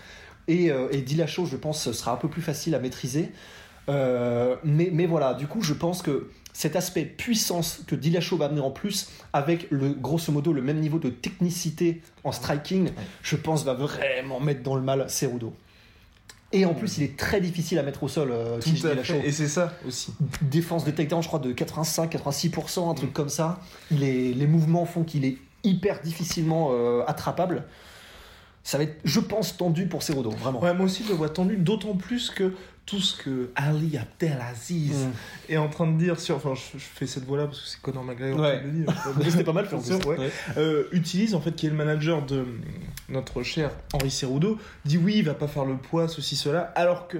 Et, 0.49 0.69
euh, 0.71 0.89
et 0.91 1.01
Dillashaw, 1.01 1.45
je 1.45 1.55
pense, 1.55 1.89
sera 1.93 2.11
un 2.11 2.17
peu 2.17 2.27
plus 2.27 2.41
facile 2.41 2.75
à 2.75 2.79
maîtriser. 2.79 3.31
Euh, 3.89 4.55
mais, 4.63 4.89
mais 4.91 5.05
voilà, 5.05 5.33
du 5.33 5.47
coup, 5.47 5.61
je 5.61 5.73
pense 5.73 6.01
que 6.01 6.29
cet 6.53 6.75
aspect 6.75 7.03
puissance 7.05 7.81
que 7.87 7.95
Dillashaw 7.95 8.37
va 8.37 8.45
amener 8.45 8.61
en 8.61 8.71
plus, 8.71 9.09
avec 9.33 9.67
le 9.71 9.89
grosso 9.89 10.31
modo 10.31 10.53
le 10.53 10.61
même 10.61 10.79
niveau 10.79 10.99
de 10.99 11.09
technicité 11.09 12.01
en 12.23 12.31
striking, 12.31 12.91
je 13.23 13.35
pense 13.35 13.63
va 13.65 13.73
vraiment 13.73 14.39
mettre 14.39 14.61
dans 14.63 14.75
le 14.75 14.81
mal 14.81 15.09
Cerudo. 15.09 15.53
Et 16.55 16.65
en 16.65 16.75
plus, 16.75 16.97
il 16.99 17.03
est 17.03 17.17
très 17.17 17.41
difficile 17.41 17.79
à 17.79 17.83
mettre 17.83 18.03
au 18.03 18.07
sol, 18.07 18.29
euh, 18.31 18.59
Tout 18.61 18.69
à 18.85 18.91
Dillashaw. 18.91 19.21
fait. 19.21 19.27
Et 19.27 19.31
c'est 19.31 19.47
ça 19.47 19.73
aussi. 19.87 20.13
Défense 20.43 20.85
de 20.85 20.91
takedown, 20.91 21.23
je 21.23 21.27
crois, 21.27 21.39
de 21.39 21.51
85-86%, 21.51 22.91
un 22.91 22.93
truc 22.93 23.11
comme 23.11 23.29
ça. 23.29 23.59
Les, 23.89 24.33
les 24.35 24.45
mouvements 24.47 24.85
font 24.85 25.03
qu'il 25.03 25.25
est 25.25 25.37
hyper 25.63 26.01
difficilement 26.01 26.69
euh, 26.71 27.01
attrapable. 27.07 27.63
Ça 28.63 28.77
va 28.77 28.83
être, 28.85 28.97
je 29.03 29.19
pense, 29.19 29.57
tendu 29.57 29.87
pour 29.87 30.03
Cerudo, 30.03 30.29
vraiment. 30.29 30.61
Ouais, 30.61 30.73
moi 30.73 30.85
aussi 30.85 31.03
je 31.03 31.09
le 31.09 31.15
vois 31.15 31.29
tendu, 31.29 31.57
d'autant 31.57 31.95
plus 31.95 32.29
que 32.29 32.53
tout 32.85 32.99
ce 32.99 33.15
que 33.21 33.49
Ali 33.55 33.97
Abdelaziz 33.97 35.05
Mm. 35.05 35.11
est 35.53 35.57
en 35.57 35.69
train 35.69 35.87
de 35.89 35.97
dire 35.97 36.19
sur. 36.19 36.35
Enfin, 36.35 36.53
je, 36.53 36.77
je 36.77 36.83
fais 36.83 37.07
cette 37.07 37.23
voix-là 37.25 37.45
parce 37.45 37.61
que 37.61 37.67
c'est 37.67 37.81
Conor 37.81 38.03
McGregor 38.03 38.39
Ouais. 38.41 38.59
qui 38.59 38.65
le 38.67 38.71
dit. 38.71 38.85
Mais 39.23 39.29
C'était 39.31 39.43
pas 39.45 39.53
mal 39.53 39.65
fait 39.65 39.75
en 39.75 39.81
plus. 39.81 39.93
Ouais. 40.05 40.17
Ouais. 40.17 40.31
Euh, 40.57 40.83
utilise 40.91 41.33
en 41.33 41.39
fait 41.41 41.53
qui 41.55 41.65
est 41.67 41.69
le 41.69 41.75
manager 41.77 42.25
de 42.25 42.45
notre 43.09 43.41
cher 43.43 43.71
Henri 43.93 44.11
Cerudo 44.11 44.57
dit 44.85 44.97
oui 44.97 45.15
il 45.17 45.23
va 45.25 45.33
pas 45.33 45.47
faire 45.47 45.65
le 45.65 45.75
poids 45.77 46.07
ceci 46.07 46.35
cela 46.35 46.61
alors 46.75 47.07
que 47.07 47.17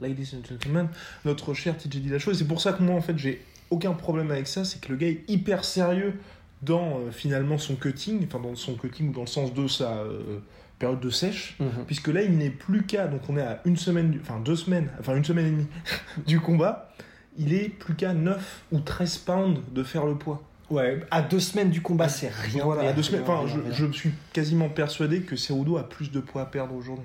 ladies 0.00 0.34
and 0.36 0.46
gentlemen 0.48 0.88
notre 1.24 1.54
cher 1.54 1.76
TJ 1.76 1.88
Dillashaw 2.00 2.30
et 2.32 2.34
c'est 2.34 2.46
pour 2.46 2.60
ça 2.60 2.72
que 2.72 2.82
moi 2.82 2.94
en 2.96 3.00
fait 3.00 3.16
j'ai 3.18 3.44
aucun 3.70 3.92
problème 3.92 4.30
avec 4.30 4.46
ça 4.48 4.64
c'est 4.64 4.80
que 4.80 4.88
le 4.90 4.96
gars 4.96 5.08
est 5.08 5.22
hyper 5.28 5.64
sérieux 5.64 6.14
dans 6.62 6.98
euh, 6.98 7.10
finalement 7.10 7.58
son 7.58 7.74
cutting 7.76 8.24
enfin 8.26 8.40
dans 8.40 8.54
son 8.54 8.74
cutting 8.74 9.10
ou 9.10 9.12
dans 9.12 9.22
le 9.22 9.26
sens 9.26 9.52
de 9.54 9.66
sa 9.68 9.90
euh, 9.98 10.38
période 10.82 11.00
de 11.00 11.10
sèche 11.10 11.56
Mhm. 11.60 11.84
puisque 11.86 12.08
là 12.08 12.22
il 12.22 12.36
n'est 12.36 12.50
plus 12.50 12.82
qu'à 12.82 13.06
donc 13.06 13.20
on 13.28 13.36
est 13.36 13.42
à 13.42 13.60
une 13.64 13.76
semaine 13.76 14.18
enfin 14.20 14.40
deux 14.40 14.56
semaines 14.56 14.88
enfin 14.98 15.14
une 15.16 15.24
semaine 15.24 15.46
et 15.46 15.50
demie 15.52 15.66
du 16.26 16.40
combat 16.40 16.92
il 17.38 17.54
est 17.54 17.68
plus 17.68 17.94
qu'à 17.94 18.12
9 18.14 18.62
ou 18.72 18.80
13 18.80 19.18
pounds 19.18 19.60
de 19.72 19.82
faire 19.84 20.04
le 20.06 20.16
poids 20.16 20.42
Ouais, 20.70 21.00
à 21.10 21.20
deux 21.20 21.40
semaines 21.40 21.68
du 21.70 21.82
combat, 21.82 22.08
c'est 22.08 22.30
rien. 22.32 22.64
voilà, 22.64 22.88
à 22.88 22.92
deux 22.94 23.02
semaines. 23.02 23.22
Enfin, 23.26 23.46
je, 23.46 23.58
je 23.74 23.92
suis 23.92 24.10
quasiment 24.32 24.70
persuadé 24.70 25.20
que 25.20 25.36
Cerudo 25.36 25.76
a 25.76 25.86
plus 25.86 26.10
de 26.10 26.18
poids 26.20 26.42
à 26.42 26.46
perdre 26.46 26.74
aujourd'hui. 26.74 27.04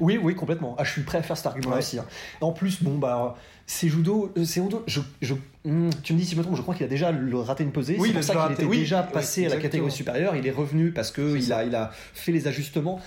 Oui, 0.00 0.18
oui, 0.22 0.34
complètement. 0.34 0.74
Ah, 0.78 0.84
je 0.84 0.90
suis 0.90 1.02
prêt 1.02 1.18
à 1.18 1.22
faire 1.22 1.36
cet 1.36 1.46
argument 1.46 1.72
Ouais. 1.72 1.78
aussi. 1.78 1.98
hein. 1.98 2.06
En 2.40 2.52
plus, 2.52 2.82
bon, 2.82 2.96
bah, 2.98 3.36
c'est 3.66 3.88
judo, 3.88 4.32
euh, 4.36 4.44
c'est. 4.44 4.62
Je, 4.86 5.00
je, 5.22 5.34
hmm, 5.64 5.90
tu 6.02 6.12
me 6.14 6.18
dis 6.18 6.24
si 6.24 6.32
je 6.32 6.38
me 6.38 6.42
trompe, 6.42 6.56
je 6.56 6.62
crois 6.62 6.74
qu'il 6.74 6.84
a 6.84 6.88
déjà 6.88 7.12
le- 7.12 7.38
raté 7.38 7.64
une 7.64 7.72
pesée. 7.72 7.96
Oui, 7.98 8.08
c'est 8.08 8.14
pour 8.14 8.24
ça 8.24 8.34
qu'il 8.46 8.52
était 8.54 8.64
oui, 8.64 8.78
déjà 8.78 9.02
oui, 9.06 9.12
passé 9.12 9.46
à 9.46 9.50
la 9.50 9.56
catégorie 9.56 9.92
supérieure. 9.92 10.36
Il 10.36 10.46
est 10.46 10.50
revenu 10.50 10.90
parce 10.90 11.10
que 11.10 11.32
C'est 11.32 11.38
il 11.38 11.44
ça. 11.44 11.58
a, 11.58 11.64
il 11.64 11.74
a 11.74 11.90
fait 12.14 12.32
les 12.32 12.48
ajustements. 12.48 13.00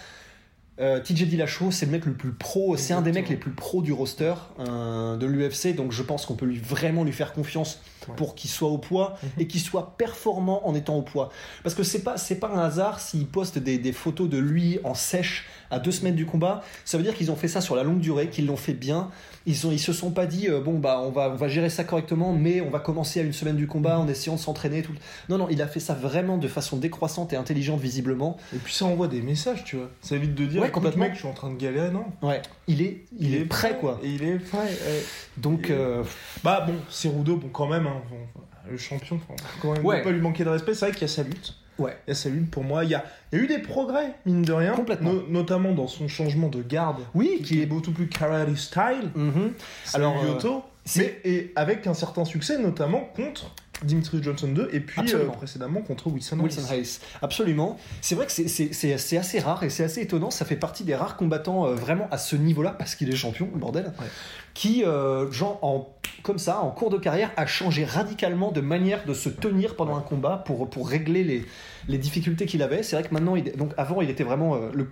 Euh, 0.80 1.00
TJ 1.00 1.24
Dillashaw, 1.28 1.72
c'est 1.72 1.88
le 1.88 1.92
mec 1.92 2.06
le 2.06 2.14
plus 2.14 2.32
pro, 2.34 2.78
c'est 2.78 2.94
un 2.94 3.02
des 3.02 3.12
mecs 3.12 3.30
les 3.30 3.36
plus 3.36 3.50
pros 3.52 3.82
du 3.82 3.92
roster 3.94 4.34
euh, 4.60 5.18
de 5.18 5.26
l'UFC, 5.26 5.76
donc 5.76 5.92
je 5.92 6.04
pense 6.04 6.26
qu'on 6.28 6.36
peut 6.36 6.46
lui 6.46 6.60
vraiment 6.60 7.04
lui 7.04 7.14
faire 7.14 7.34
confiance 7.34 7.82
Ouais. 8.08 8.16
pour 8.16 8.36
qu'il 8.36 8.50
soit 8.50 8.70
au 8.70 8.78
poids 8.78 9.18
Mhm. 9.22 9.30
et 9.40 9.48
qu'il 9.48 9.60
soit 9.60 9.98
performant 9.98 10.66
en 10.66 10.74
étant 10.76 10.96
au 10.96 11.02
poids. 11.02 11.30
Parce 11.64 11.76
que 11.76 11.84
c'est 11.84 12.04
pas 12.04 12.16
c'est 12.16 12.36
pas 12.40 12.48
un 12.56 12.60
hasard 12.60 13.02
s'il 13.02 13.26
poste 13.28 13.58
des, 13.58 13.78
des 13.80 13.92
photos 13.92 14.30
de 14.30 14.38
lui 14.38 14.80
en 14.86 14.94
sèche 14.94 15.46
à 15.72 15.80
deux 15.80 15.92
semaines 15.92 16.16
du 16.16 16.26
combat. 16.26 16.64
Ça 16.86 16.98
veut 16.98 17.04
dire 17.04 17.14
qu'ils 17.14 17.32
ont 17.32 17.36
fait 17.36 17.50
ça 17.50 17.60
sur 17.60 17.76
la 17.76 17.84
longue 17.84 18.00
durée, 18.00 18.30
qu'ils 18.30 18.46
l'ont 18.46 18.56
fait 18.56 18.72
bien. 18.76 19.10
Ils 19.46 19.68
ont 19.68 19.72
ils 19.74 19.80
se 19.80 19.92
sont 19.92 20.12
pas 20.12 20.26
dit 20.26 20.48
euh, 20.48 20.62
bon 20.62 20.80
bah 20.80 21.02
on 21.04 21.10
va 21.12 21.30
on 21.32 21.36
va 21.36 21.50
gérer 21.50 21.70
ça 21.70 21.84
correctement, 21.84 22.32
mais 22.32 22.62
on 22.62 22.70
va 22.70 22.80
commencer 22.80 23.20
à 23.20 23.24
une 23.24 23.34
semaine 23.34 23.58
du 23.58 23.68
combat 23.68 24.00
en 24.00 24.08
essayant 24.08 24.36
de 24.36 24.40
s'entraîner. 24.40 24.84
Tout. 24.84 24.94
Non 25.28 25.38
non, 25.38 25.48
il 25.50 25.62
a 25.62 25.68
fait 25.68 25.82
ça 25.82 25.94
vraiment 25.94 26.38
de 26.38 26.48
façon 26.48 26.78
décroissante 26.78 27.34
et 27.34 27.36
intelligente 27.36 27.82
visiblement. 27.82 28.38
Et 28.56 28.58
puis 28.60 28.74
ça 28.74 28.86
envoie 28.86 29.10
des 29.10 29.22
messages, 29.22 29.66
tu 29.66 29.76
vois. 29.76 29.90
Ça 30.00 30.16
évite 30.16 30.34
de 30.34 30.46
dire, 30.46 30.62
Ouais, 30.62 30.67
complètement. 30.72 31.04
mec, 31.06 31.14
je 31.14 31.20
suis 31.20 31.28
en 31.28 31.34
train 31.34 31.50
de 31.52 31.58
galérer, 31.58 31.92
non. 31.92 32.06
Ouais, 32.22 32.42
il 32.68 32.82
est 32.82 33.06
il, 33.20 33.36
est, 33.36 33.46
prêt, 33.46 33.78
quoi. 33.80 34.00
Et 34.04 34.10
il 34.10 34.24
est 34.24 34.38
prêt. 34.40 34.58
ouais. 34.60 35.04
Donc 35.38 35.70
euh, 35.70 36.04
Bah 36.44 36.64
bon, 36.68 36.76
Cerudo, 36.90 37.38
bon 37.38 37.50
quand 37.50 37.68
même, 37.68 37.88
hein, 37.88 38.02
bon, 38.10 38.42
le 38.72 38.78
champion, 38.78 39.20
faut 39.20 39.34
quand 39.62 39.74
même 39.74 39.86
Ouais. 39.86 40.02
pas 40.04 40.12
lui 40.12 40.22
manquer 40.22 40.44
de 40.44 40.50
respect. 40.50 40.74
C'est 40.74 40.86
vrai 40.88 40.92
qu'il 40.94 41.02
y 41.02 41.06
a 41.06 41.14
sa 41.14 41.24
lutte. 41.24 41.56
ouais. 41.80 41.96
Il 42.08 42.10
y 42.10 42.12
a 42.12 42.16
sa 42.16 42.30
lutte 42.30 42.50
pour 42.52 42.64
moi. 42.64 42.84
Il 42.84 42.90
y 42.90 42.96
a, 42.96 43.04
il 43.32 43.38
y 43.38 43.42
a 43.42 43.44
eu 43.44 43.48
des 43.48 43.60
progrès, 43.60 44.14
mine 44.26 44.42
de 44.42 44.54
rien. 44.54 44.74
Complètement. 44.74 45.14
No- 45.14 45.24
notamment 45.30 45.72
dans 45.74 45.88
son 45.88 46.08
changement 46.08 46.48
de 46.50 46.62
garde. 46.62 47.00
Oui, 47.14 47.42
Qui 47.44 47.62
est 47.62 47.66
beaucoup 47.66 47.92
plus 47.92 48.08
karate 48.08 48.56
style. 48.56 49.12
Mhm. 49.16 49.54
Alors, 49.94 50.14
Alors, 50.18 50.24
Lyoto. 50.26 50.64
c'est- 50.86 51.22
Mais 51.26 51.32
et 51.32 51.54
avec 51.56 51.88
un 51.88 51.94
certain 51.94 52.26
succès, 52.26 52.58
notamment 52.60 53.02
contre 53.16 53.54
Dimitri 53.84 54.24
Johnson 54.24 54.48
2 54.48 54.70
et 54.74 54.80
puis 54.80 55.14
euh, 55.14 55.26
précédemment 55.28 55.82
contre 55.82 56.08
Wilson. 56.08 56.40
Wilson. 56.40 56.62
Hayes, 56.74 57.00
absolument. 57.22 57.78
C'est 58.02 58.16
vrai 58.16 58.26
que 58.26 58.32
c'est- 58.32 59.18
assez 59.18 59.40
rare 59.40 59.64
et 59.64 59.70
c'est 59.70 59.84
assez 59.84 60.02
étonnant. 60.02 60.32
Ça 60.32 60.46
fait 60.46 60.56
partie 60.56 60.84
des 60.84 60.96
rares 60.96 61.16
combattants 61.16 61.68
euh, 61.68 61.74
vraiment 61.76 62.08
à 62.12 62.18
ce 62.18 62.36
niveau-là, 62.36 62.72
parce 62.72 62.96
qu'il 62.96 63.10
est 63.12 63.16
champion, 63.16 63.50
le 63.54 63.60
bordel, 63.60 63.86
Ouais. 64.00 64.06
qui, 64.54 64.84
euh, 64.84 65.32
genre, 65.32 65.60
en, 65.62 65.94
comme 66.24 66.40
ça, 66.40 66.60
en 66.62 66.72
cours 66.72 66.90
de 66.90 66.98
carrière, 66.98 67.32
a 67.38 67.46
changé 67.46 67.86
radicalement 67.86 68.52
de 68.52 68.62
manière 68.62 69.06
de 69.06 69.14
se 69.14 69.30
tenir 69.30 69.76
pendant 69.76 69.96
un 69.96 70.02
combat 70.02 70.42
pour, 70.46 70.70
pour 70.70 70.90
régler 70.90 71.24
les, 71.24 71.46
les 71.88 71.98
difficultés 72.00 72.46
qu'il 72.48 72.64
avait. 72.64 72.82
C'est 72.84 72.96
vrai 72.98 73.08
que 73.08 73.14
maintenant, 73.14 73.36
il, 73.36 73.52
donc 73.56 73.74
avant, 73.78 74.02
il 74.02 74.10
était 74.10 74.24
vraiment 74.24 74.56
le. 74.74 74.90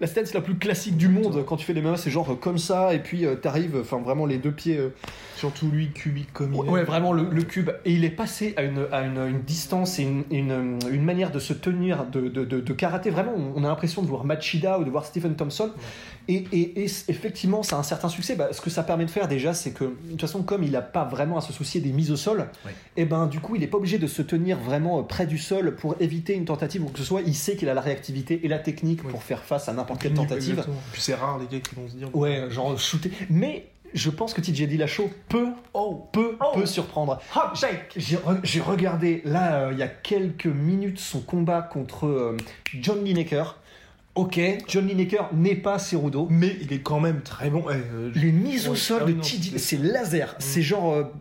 La 0.00 0.06
stance 0.06 0.32
la 0.34 0.40
plus 0.40 0.56
classique 0.56 0.96
du 0.96 1.08
monde 1.08 1.44
quand 1.46 1.56
tu 1.56 1.64
fais 1.66 1.74
des 1.74 1.80
MMA, 1.82 1.96
c'est 1.96 2.10
genre 2.10 2.30
euh, 2.32 2.34
comme 2.36 2.58
ça, 2.58 2.94
et 2.94 3.00
puis 3.00 3.26
euh, 3.26 3.34
t'arrives, 3.34 3.76
enfin 3.80 3.98
vraiment 3.98 4.26
les 4.26 4.38
deux 4.38 4.52
pieds 4.52 4.76
euh, 4.78 4.90
Surtout 5.36 5.68
lui, 5.70 5.90
cubique 5.90 6.32
comme 6.32 6.52
il 6.54 6.58
Ouais, 6.60 6.66
est. 6.66 6.70
ouais, 6.70 6.82
vraiment 6.84 7.12
le, 7.12 7.28
le 7.30 7.42
cube. 7.44 7.70
Et 7.84 7.92
il 7.92 8.04
est 8.04 8.10
passé 8.10 8.54
à 8.56 8.62
une, 8.64 8.86
à 8.90 9.02
une, 9.02 9.18
une 9.18 9.40
distance 9.42 10.00
et 10.00 10.02
une, 10.02 10.24
une, 10.32 10.78
une 10.90 11.04
manière 11.04 11.30
de 11.30 11.38
se 11.38 11.52
tenir 11.52 12.06
de, 12.06 12.22
de, 12.28 12.44
de, 12.44 12.58
de 12.60 12.72
karaté. 12.72 13.10
Vraiment, 13.10 13.34
on 13.54 13.62
a 13.62 13.68
l'impression 13.68 14.02
de 14.02 14.08
voir 14.08 14.24
Machida 14.24 14.80
ou 14.80 14.84
de 14.84 14.90
voir 14.90 15.04
Stephen 15.04 15.36
Thompson. 15.36 15.70
Et, 16.26 16.44
et, 16.52 16.84
effectivement, 17.08 17.62
ça 17.62 17.76
a 17.76 17.78
un 17.78 17.84
certain 17.84 18.08
succès. 18.08 18.34
Bah, 18.34 18.48
ce 18.50 18.60
que 18.60 18.68
ça 18.68 18.82
permet 18.82 19.04
de 19.04 19.10
faire 19.10 19.28
déjà, 19.28 19.54
c'est 19.54 19.70
que 19.70 19.84
de 19.84 19.90
toute 20.10 20.20
façon, 20.20 20.42
comme 20.42 20.64
il 20.64 20.72
n'a 20.72 20.82
pas 20.82 21.04
vraiment 21.04 21.38
à 21.38 21.40
se 21.40 21.52
soucier 21.52 21.80
des 21.80 21.92
mises 21.92 22.10
au 22.10 22.16
sol, 22.16 22.46
Ouais. 22.66 22.72
et 22.96 23.04
ben 23.04 23.26
du 23.28 23.38
coup, 23.38 23.54
il 23.54 23.60
n'est 23.60 23.68
pas 23.68 23.78
obligé 23.78 23.98
de 23.98 24.08
se 24.08 24.22
tenir 24.22 24.58
vraiment 24.58 24.98
euh, 24.98 25.02
près 25.02 25.26
du 25.26 25.38
sol 25.38 25.76
pour 25.76 25.94
éviter 26.00 26.34
une 26.34 26.46
tentative 26.46 26.82
ou 26.84 26.88
que 26.88 26.98
ce 26.98 27.04
soit. 27.04 27.20
Il 27.24 27.34
sait 27.36 27.54
qu'il 27.54 27.68
a 27.68 27.74
la 27.74 27.80
réactivité 27.80 28.40
et 28.42 28.48
la 28.48 28.58
technique 28.58 29.04
pour 29.04 29.22
faire 29.22 29.44
face 29.44 29.68
à 29.68 29.72
n'importe 29.72 29.87
quelle 29.96 30.14
tentative. 30.14 30.64
Puis 30.92 31.00
c'est 31.00 31.14
rare 31.14 31.38
les 31.38 31.46
gars 31.46 31.62
qui 31.66 31.74
vont 31.74 31.88
se 31.88 31.94
dire. 31.96 32.14
Ouais, 32.14 32.46
genre 32.50 32.78
shooter. 32.78 33.10
Mais 33.30 33.68
je 33.94 34.10
pense 34.10 34.34
que 34.34 34.40
TJ 34.40 34.64
Dillashaw 34.68 35.10
peut, 35.28 35.48
peut, 36.12 36.36
Oh. 36.40 36.52
peut 36.54 36.66
surprendre. 36.66 37.20
J'ai 37.96 38.16
re- 38.16 38.40
j'ai 38.42 38.60
regardé 38.60 39.22
là 39.24 39.60
euh, 39.60 39.72
il 39.72 39.78
y 39.78 39.82
a 39.82 39.88
quelques 39.88 40.46
minutes 40.46 40.98
son 40.98 41.20
combat 41.20 41.62
contre 41.62 42.06
euh, 42.06 42.36
John 42.80 43.02
Lineker. 43.04 43.58
Ok, 44.14 44.40
John 44.66 44.86
Lineker 44.86 45.30
n'est 45.32 45.54
pas 45.54 45.78
Cerudo. 45.78 46.26
Mais 46.28 46.56
il 46.60 46.72
est 46.72 46.80
quand 46.80 46.98
même 47.00 47.20
très 47.22 47.50
bon. 47.50 47.64
Eh, 47.70 47.74
euh, 47.74 48.10
Les 48.16 48.32
mises 48.32 48.68
au 48.68 48.74
sol 48.74 49.06
de 49.06 49.12
TJ, 49.12 49.56
c'est- 49.58 49.76
laser. 49.78 50.34
C'est 50.40 50.60
genre 50.62 51.12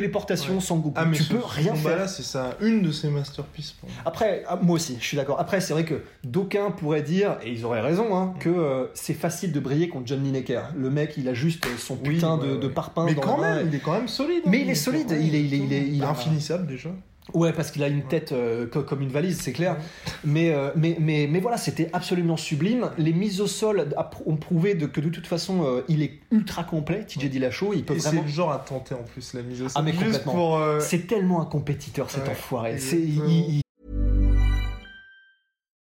téléportation 0.00 0.54
Ouais. 0.54 0.60
sans 0.60 0.76
Goku. 0.76 0.94
Ah, 0.96 1.04
mais 1.06 1.16
tu 1.16 1.22
ce- 1.24 1.32
peux 1.32 1.42
rien 1.44 1.74
faire. 1.74 2.08
c'est 2.08 2.22
ça, 2.22 2.50
une 2.60 2.82
de 2.82 2.92
ses 2.92 3.08
masterpieces 3.08 3.72
pour 3.72 3.88
moi. 3.88 3.98
Après, 4.04 4.44
ah, 4.46 4.58
moi 4.60 4.74
aussi, 4.76 4.96
je 5.00 5.04
suis 5.04 5.16
d'accord. 5.16 5.40
Après, 5.40 5.60
c'est 5.60 5.72
vrai 5.72 5.84
que 5.84 6.02
d'aucuns 6.22 6.70
pourraient 6.70 7.02
dire, 7.02 7.38
et 7.42 7.50
ils 7.50 7.64
auraient 7.64 7.80
raison, 7.80 8.14
hein, 8.16 8.34
que 8.38 8.48
euh, 8.50 8.86
c'est 8.94 9.14
facile 9.14 9.52
de 9.52 9.60
briller 9.60 9.88
contre 9.88 10.06
John 10.06 10.22
Lineker. 10.22 10.70
Le 10.76 10.90
mec, 10.90 11.14
il 11.16 11.28
a 11.28 11.34
juste 11.34 11.66
son 11.78 11.94
Oui, 12.04 12.14
putain 12.14 12.36
ouais, 12.36 12.46
de, 12.46 12.52
ouais. 12.52 12.58
de 12.58 12.68
parpaing 12.68 13.06
Mais 13.06 13.14
dans 13.14 13.22
quand 13.22 13.38
main. 13.38 13.56
même, 13.56 13.68
il 13.68 13.74
est 13.74 13.80
quand 13.80 13.92
même 13.94 14.08
solide. 14.08 14.42
Mais 14.46 14.60
il 14.60 14.70
est 14.70 14.74
solide, 14.74 15.06
il 15.10 15.34
est- 15.34 15.42
il 15.44 15.54
est- 15.54 15.58
il 15.58 15.72
est- 15.72 15.88
il 15.88 16.02
a- 16.04 16.10
infinissable 16.10 16.66
déjà. 16.66 16.90
Ouais, 17.34 17.52
parce 17.52 17.72
qu'il 17.72 17.82
a 17.82 17.88
une 17.88 18.02
tête 18.04 18.30
euh, 18.32 18.66
co- 18.68 18.82
comme 18.84 19.02
une 19.02 19.08
valise, 19.08 19.40
c'est 19.40 19.52
clair. 19.52 19.76
Mais, 20.24 20.52
euh, 20.54 20.70
mais, 20.76 20.96
mais, 21.00 21.26
mais 21.28 21.40
voilà, 21.40 21.56
c'était 21.56 21.90
absolument 21.92 22.36
sublime. 22.36 22.90
Les 22.98 23.12
mises 23.12 23.40
au 23.40 23.48
sol 23.48 23.88
ont 24.26 24.36
prouvé 24.36 24.74
de- 24.74 24.86
que 24.86 25.00
de 25.00 25.08
toute 25.08 25.26
façon, 25.26 25.64
euh, 25.64 25.80
il 25.88 26.02
est 26.02 26.20
ultra 26.30 26.62
complet. 26.62 27.04
TJ 27.04 27.28
Dillashaw, 27.28 27.72
il 27.74 27.84
peut 27.84 27.94
Et 27.94 27.98
c'est 27.98 28.08
vraiment. 28.10 28.22
le 28.22 28.28
genre 28.28 28.52
à 28.52 28.58
tenter 28.58 28.94
en 28.94 29.02
plus 29.02 29.34
la 29.34 29.42
mise 29.42 29.60
au 29.60 29.68
sol. 29.68 29.72
Ah, 29.74 29.82
mais 29.82 29.90
Juste 29.92 30.04
complètement. 30.04 30.32
pour. 30.32 30.58
euh, 30.58 30.78
C'est 30.80 31.06
tellement 31.08 31.42
un 31.42 31.46
compétiteur, 31.46 32.08
cet 32.10 32.24
Ouais, 32.24 32.30
enfoiré. 32.30 32.78
C'est, 32.78 32.96
il- 33.00 33.60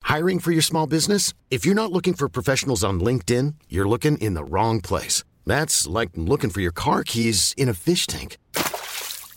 Hiring 0.08 0.40
for 0.40 0.50
your 0.52 0.64
small 0.64 0.88
business? 0.88 1.32
If 1.52 1.64
you're 1.64 1.76
not 1.76 1.92
looking 1.92 2.14
for 2.14 2.28
professionals 2.28 2.82
on 2.82 2.94
LinkedIn, 2.99 3.54
you're 3.70 3.88
looking 3.88 4.16
in 4.20 4.34
the 4.34 4.42
wrong 4.42 4.80
place. 4.80 5.22
That's 5.46 5.87
like 5.87 6.10
looking 6.16 6.50
for 6.50 6.60
your 6.60 6.72
car 6.72 7.04
keys 7.04 7.54
in 7.56 7.68
a 7.68 7.75
fish 7.75 8.08
tank. 8.08 8.37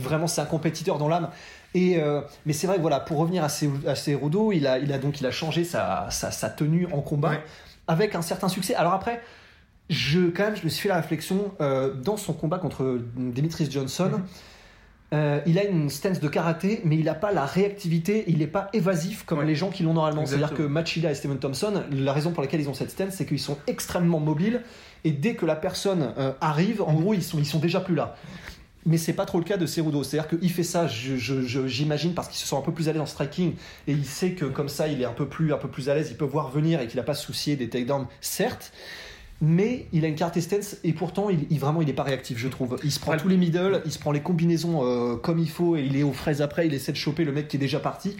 Vraiment, 0.00 0.26
c'est 0.26 0.40
un 0.40 0.44
compétiteur 0.46 0.98
dans 0.98 1.06
l'âme. 1.08 1.28
Et 1.72 1.98
euh, 2.00 2.20
mais 2.46 2.52
c'est 2.52 2.66
vrai 2.66 2.76
que 2.76 2.80
voilà, 2.80 2.98
pour 2.98 3.18
revenir 3.18 3.44
à, 3.44 3.48
Cé- 3.48 3.70
à 3.86 3.94
il 4.52 4.66
a, 4.66 4.78
il 4.78 4.92
a 4.92 4.98
donc 4.98 5.20
il 5.20 5.26
a 5.26 5.30
changé 5.30 5.62
sa, 5.62 6.08
sa, 6.10 6.32
sa 6.32 6.50
tenue 6.50 6.88
en 6.92 7.00
combat 7.00 7.30
Ouais. 7.30 7.42
avec 7.86 8.16
un 8.16 8.22
certain 8.22 8.48
succès. 8.48 8.74
Alors 8.74 8.92
après, 8.92 9.22
je 9.90 10.30
quand 10.30 10.44
même, 10.46 10.56
je 10.56 10.64
me 10.64 10.68
suis 10.68 10.82
fait 10.82 10.88
la 10.88 10.96
réflexion 10.96 11.52
euh, 11.60 11.94
dans 11.94 12.16
son 12.16 12.32
combat 12.32 12.58
contre 12.58 12.98
Demetrius 13.16 13.70
Johnson. 13.70 14.10
Mhm. 14.14 14.22
euh, 15.12 15.40
il 15.46 15.60
a 15.60 15.64
une 15.64 15.88
stance 15.90 16.18
de 16.18 16.26
karaté, 16.26 16.80
mais 16.84 16.96
il 16.96 17.04
n'a 17.04 17.14
pas 17.14 17.30
la 17.30 17.44
réactivité, 17.46 18.24
il 18.26 18.38
n'est 18.38 18.48
pas 18.48 18.70
évasif 18.72 19.22
comme 19.24 19.38
Ouais. 19.38 19.44
les 19.46 19.54
gens 19.54 19.70
qui 19.70 19.84
l'ont 19.84 19.94
normalement. 19.94 20.26
C'est-à-dire 20.26 20.54
que. 20.54 20.62
Machida 20.64 21.12
et 21.12 21.14
Stephen 21.14 21.38
Thompson, 21.38 21.84
la 21.92 22.12
raison 22.12 22.32
pour 22.32 22.42
laquelle 22.42 22.60
ils 22.60 22.68
ont 22.68 22.74
cette 22.74 22.90
stance, 22.90 23.14
c'est 23.14 23.26
qu'ils 23.26 23.38
sont 23.38 23.58
extrêmement 23.68 24.18
mobiles 24.18 24.62
et 25.04 25.12
dès 25.12 25.34
que 25.36 25.46
la 25.46 25.54
personne 25.54 26.14
euh, 26.18 26.32
arrive, 26.40 26.82
en 26.82 26.92
Mhm. 26.94 27.00
gros, 27.00 27.14
ils 27.14 27.22
sont, 27.22 27.38
ils 27.38 27.46
sont 27.46 27.60
déjà 27.60 27.78
plus 27.80 27.94
là. 27.94 28.16
Mais 28.86 28.98
c'est 28.98 29.12
pas 29.14 29.24
trop 29.24 29.38
le 29.38 29.44
cas 29.44 29.56
de 29.56 29.64
Cerudo. 29.66 30.02
C'est-à-dire 30.04 30.28
qu'il 30.38 30.50
fait 30.50 30.62
ça, 30.62 30.86
j'imagine, 30.86 32.12
parce 32.14 32.28
qu'il 32.28 32.36
se 32.36 32.46
sent 32.46 32.56
un 32.56 32.60
peu 32.60 32.72
plus 32.72 32.88
à 32.88 32.92
l'aise 32.92 33.00
en 33.00 33.06
striking 33.06 33.54
et 33.86 33.92
il 33.92 34.04
sait 34.04 34.32
que 34.32 34.44
comme 34.44 34.68
ça, 34.68 34.88
il 34.88 35.00
est 35.00 35.06
un 35.06 35.12
peu 35.12 35.26
plus, 35.26 35.52
un 35.54 35.56
peu 35.58 35.68
plus 35.68 35.88
à 35.88 35.94
l'aise, 35.94 36.08
il 36.10 36.16
peut 36.16 36.24
voir 36.26 36.50
venir 36.50 36.80
et 36.80 36.86
qu'il 36.86 36.96
n'a 36.98 37.02
pas 37.02 37.14
soucier 37.14 37.56
des 37.56 37.68
takedowns, 37.68 38.06
certes. 38.20 38.72
Mais 39.40 39.86
il 39.92 40.04
a 40.04 40.08
une 40.08 40.14
carte 40.14 40.38
stance 40.40 40.76
et 40.84 40.92
pourtant, 40.92 41.28
il, 41.28 41.40
il- 41.50 41.58
vraiment, 41.58 41.82
il 41.82 41.86
n'est 41.86 41.92
pas 41.92 42.02
réactif, 42.04 42.38
je 42.38 42.48
trouve. 42.48 42.78
Il 42.84 42.92
se 42.92 43.00
prend 43.00 43.12
Ouais. 43.12 43.16
tous 43.18 43.28
les 43.28 43.36
middle, 43.36 43.82
il 43.84 43.90
se 43.92 43.98
prend 43.98 44.12
les 44.12 44.20
combinaisons 44.20 44.84
euh, 44.84 45.16
comme 45.16 45.38
il 45.38 45.50
faut 45.50 45.76
et 45.76 45.82
il 45.82 45.96
est 45.96 46.02
aux 46.02 46.12
fraises 46.12 46.40
après, 46.40 46.66
il 46.66 46.72
essaie 46.74 46.92
de 46.92 46.96
choper 46.96 47.24
le 47.24 47.32
mec 47.32 47.48
qui 47.48 47.56
est 47.56 47.60
déjà 47.60 47.80
parti. 47.80 48.16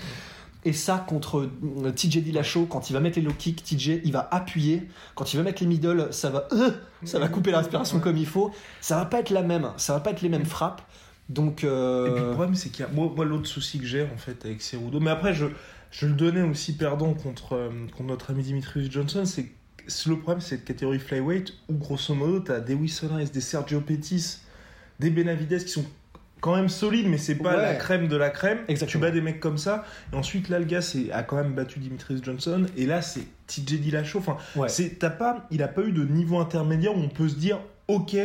Et 0.66 0.72
ça, 0.72 1.04
contre 1.06 1.40
euh, 1.40 1.92
TJ 1.92 2.22
Dillashaw, 2.22 2.66
quand 2.66 2.88
il 2.88 2.94
va 2.94 3.00
mettre 3.00 3.18
les 3.18 3.24
low 3.24 3.32
kicks, 3.36 3.62
TJ, 3.62 4.00
il 4.04 4.12
va 4.12 4.26
appuyer. 4.30 4.88
Quand 5.14 5.32
il 5.32 5.36
va 5.36 5.42
mettre 5.42 5.62
les 5.62 5.68
middle, 5.68 6.08
ça 6.10 6.30
va, 6.30 6.48
euh, 6.52 6.70
ça 7.04 7.18
va 7.18 7.28
couper 7.28 7.50
la 7.50 7.58
respiration 7.58 8.00
comme 8.00 8.16
il 8.16 8.26
faut. 8.26 8.50
Ça 8.80 8.96
va 8.96 9.04
pas 9.04 9.20
être 9.20 9.30
la 9.30 9.42
même, 9.42 9.70
ça 9.76 9.92
va 9.92 10.00
pas 10.00 10.10
être 10.10 10.22
les 10.22 10.30
mêmes 10.30 10.46
frappes. 10.46 10.82
Donc, 11.28 11.64
euh, 11.64 12.18
le 12.18 12.30
problème, 12.32 12.54
c'est 12.54 12.70
qu'il 12.70 12.84
y 12.84 12.88
a. 12.88 12.90
Moi, 12.90 13.24
l'autre 13.24 13.46
souci 13.46 13.78
que 13.78 13.84
j'ai, 13.84 14.02
en 14.02 14.16
fait, 14.16 14.44
avec 14.44 14.62
Cerudo. 14.62 15.00
Mais 15.00 15.10
après, 15.10 15.34
je, 15.34 15.46
je 15.90 16.06
le 16.06 16.14
donnais 16.14 16.42
aussi 16.42 16.76
perdant 16.76 17.12
contre, 17.12 17.70
contre 17.96 18.02
notre 18.02 18.30
ami 18.30 18.42
Dimitrius 18.42 18.90
Johnson. 18.90 19.24
C'est 19.26 19.50
le 20.06 20.18
problème, 20.18 20.40
c'est 20.40 20.56
cette 20.56 20.64
catégorie 20.64 20.98
flyweight 20.98 21.52
où, 21.68 21.74
grosso 21.74 22.14
modo, 22.14 22.40
t'as 22.40 22.60
des 22.60 22.74
Wilson 22.74 23.22
des 23.30 23.40
Sergio 23.42 23.82
Pettis, 23.82 24.38
des 24.98 25.10
Benavides 25.10 25.62
qui 25.62 25.70
sont 25.70 25.84
quand 26.40 26.56
même 26.56 26.68
solides, 26.68 27.06
mais 27.08 27.16
c'est 27.18 27.36
pas 27.36 27.56
Ouais. 27.56 27.62
la 27.62 27.74
crème 27.74 28.06
de 28.08 28.16
la 28.16 28.28
crème. 28.30 28.58
Exactement. 28.68 28.90
Tu 28.90 28.98
bats 28.98 29.10
des 29.10 29.20
mecs 29.22 29.40
comme 29.40 29.56
ça. 29.58 29.84
Et 30.12 30.16
ensuite, 30.16 30.48
là, 30.50 30.58
le 30.58 30.66
gars 30.66 30.82
c'est- 30.82 31.10
a 31.10 31.22
quand 31.22 31.36
même 31.36 31.54
battu 31.54 31.78
Dimitrius 31.78 32.22
Johnson. 32.22 32.66
Et 32.76 32.84
là, 32.86 33.00
c'est 33.02 33.22
TJ 33.46 33.78
Dillashaw. 33.80 34.18
Enfin, 34.18 34.36
ouais. 34.56 34.68
c'est, 34.68 34.98
t'as 34.98 35.10
pas, 35.10 35.46
il 35.50 35.62
a 35.62 35.68
pas 35.68 35.82
eu 35.82 35.92
de 35.92 36.04
niveau 36.04 36.38
intermédiaire 36.38 36.94
où 36.96 37.00
on 37.00 37.08
peut 37.08 37.28
se 37.28 37.36
dire, 37.36 37.60
ok, 37.88 38.16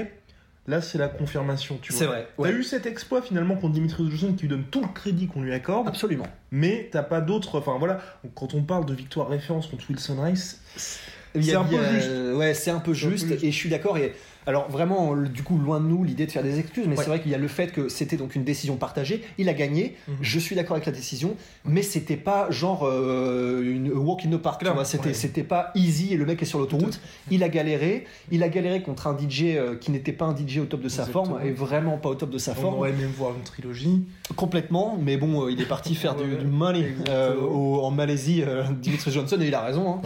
là 0.68 0.82
c'est 0.82 0.98
la 0.98 1.08
confirmation. 1.08 1.80
Tu 1.82 1.92
vois. 1.94 2.00
c'est 2.00 2.06
vrai. 2.06 2.28
T'as 2.42 2.52
eu 2.52 2.64
cet 2.64 2.86
exploit 2.86 3.22
finalement 3.22 3.56
contre 3.56 3.74
Dimitrius 3.74 4.10
Johnson 4.12 4.34
qui 4.36 4.42
lui 4.44 4.50
donne 4.50 4.64
tout 4.70 4.82
le 4.82 4.88
crédit 4.94 5.28
qu'on 5.28 5.42
lui 5.42 5.54
accorde, 5.54 5.88
Absolument. 5.88 6.28
mais 6.52 6.90
t'as 6.92 7.04
pas 7.04 7.22
d'autres. 7.22 7.58
Enfin 7.60 7.78
voilà, 7.80 8.00
quand 8.36 8.54
on 8.54 8.64
parle 8.64 8.86
de 8.86 8.94
victoire 8.94 9.30
référence 9.30 9.68
contre 9.68 9.86
Wilson 9.90 10.22
Rice, 10.22 10.62
C'est 10.76 11.56
un 11.56 11.62
a-. 11.62 12.34
Ouais, 12.36 12.54
c'est 12.54 12.72
un 12.72 12.80
peu 12.80 12.94
juste. 12.94 13.32
et 13.32 13.52
je 13.52 13.56
suis 13.56 13.70
d'accord. 13.70 13.98
Et 13.98 14.14
Alors 14.50 14.68
vraiment, 14.68 15.16
du 15.16 15.44
coup, 15.44 15.60
loin 15.60 15.80
de 15.80 15.86
nous 15.86 16.04
l'idée 16.04 16.26
de 16.26 16.32
faire 16.32 16.42
des 16.42 16.58
excuses, 16.58 16.86
mais 16.88 16.98
Ouais. 16.98 17.04
c'est 17.04 17.10
vrai 17.10 17.22
qu'il 17.22 17.30
y 17.30 17.36
a 17.36 17.38
le 17.38 17.48
fait 17.48 17.72
que 17.72 17.88
c'était 17.88 18.18
donc 18.18 18.34
une 18.34 18.44
décision 18.44 18.78
partagée. 18.78 19.24
Il 19.38 19.48
a 19.48 19.54
gagné. 19.54 19.96
Mhm. 20.08 20.16
Je 20.22 20.40
suis 20.40 20.56
d'accord 20.56 20.74
avec 20.76 20.88
la 20.88 20.92
décision, 20.92 21.36
mais 21.66 21.84
c'était 21.84 22.18
pas 22.18 22.50
genre 22.50 22.84
euh, 22.88 23.62
une 23.64 23.92
walk 23.94 24.26
in 24.26 24.32
the 24.32 24.38
park. 24.38 24.66
C'était 24.86 25.14
c'était 25.14 25.44
pas 25.44 25.70
easy 25.76 26.14
et 26.14 26.18
le 26.18 26.26
mec 26.26 26.42
est 26.42 26.46
sur 26.46 26.58
l'autoroute. 26.58 27.00
Il 27.30 27.44
a 27.44 27.50
galéré. 27.50 28.06
Il 28.32 28.42
a 28.42 28.50
galéré 28.50 28.82
contre 28.82 29.06
un 29.06 29.16
DJ 29.16 29.44
euh, 29.56 29.76
qui 29.76 29.92
n'était 29.92 30.14
pas 30.14 30.26
un 30.26 30.36
DJ 30.36 30.58
au 30.58 30.66
top 30.66 30.82
de 30.82 30.90
sa 30.90 31.04
Exactement. 31.04 31.26
forme 31.26 31.46
et 31.46 31.52
vraiment 31.52 31.98
pas 32.00 32.10
au 32.10 32.16
top 32.16 32.32
de 32.32 32.40
sa 32.40 32.54
On 32.54 32.56
forme. 32.56 32.74
aurait 32.76 32.92
même 32.94 33.12
voir 33.16 33.36
une 33.36 33.44
trilogie. 33.44 34.02
Complètement, 34.36 34.98
mais 35.00 35.18
bon, 35.18 35.46
euh, 35.46 35.52
il 35.52 35.62
est 35.62 35.66
parti 35.68 35.94
faire 35.94 36.16
du, 36.16 36.24
Ouais, 36.24 36.38
du 36.38 36.48
money 36.48 36.96
euh, 37.10 37.36
au- 37.40 37.82
en 37.84 37.92
Malaisie, 37.92 38.42
euh, 38.42 38.64
Dimitri 38.82 39.12
Johnson, 39.12 39.38
et 39.40 39.46
il 39.48 39.54
a 39.54 39.62
raison. 39.62 39.92
hein. 39.94 40.02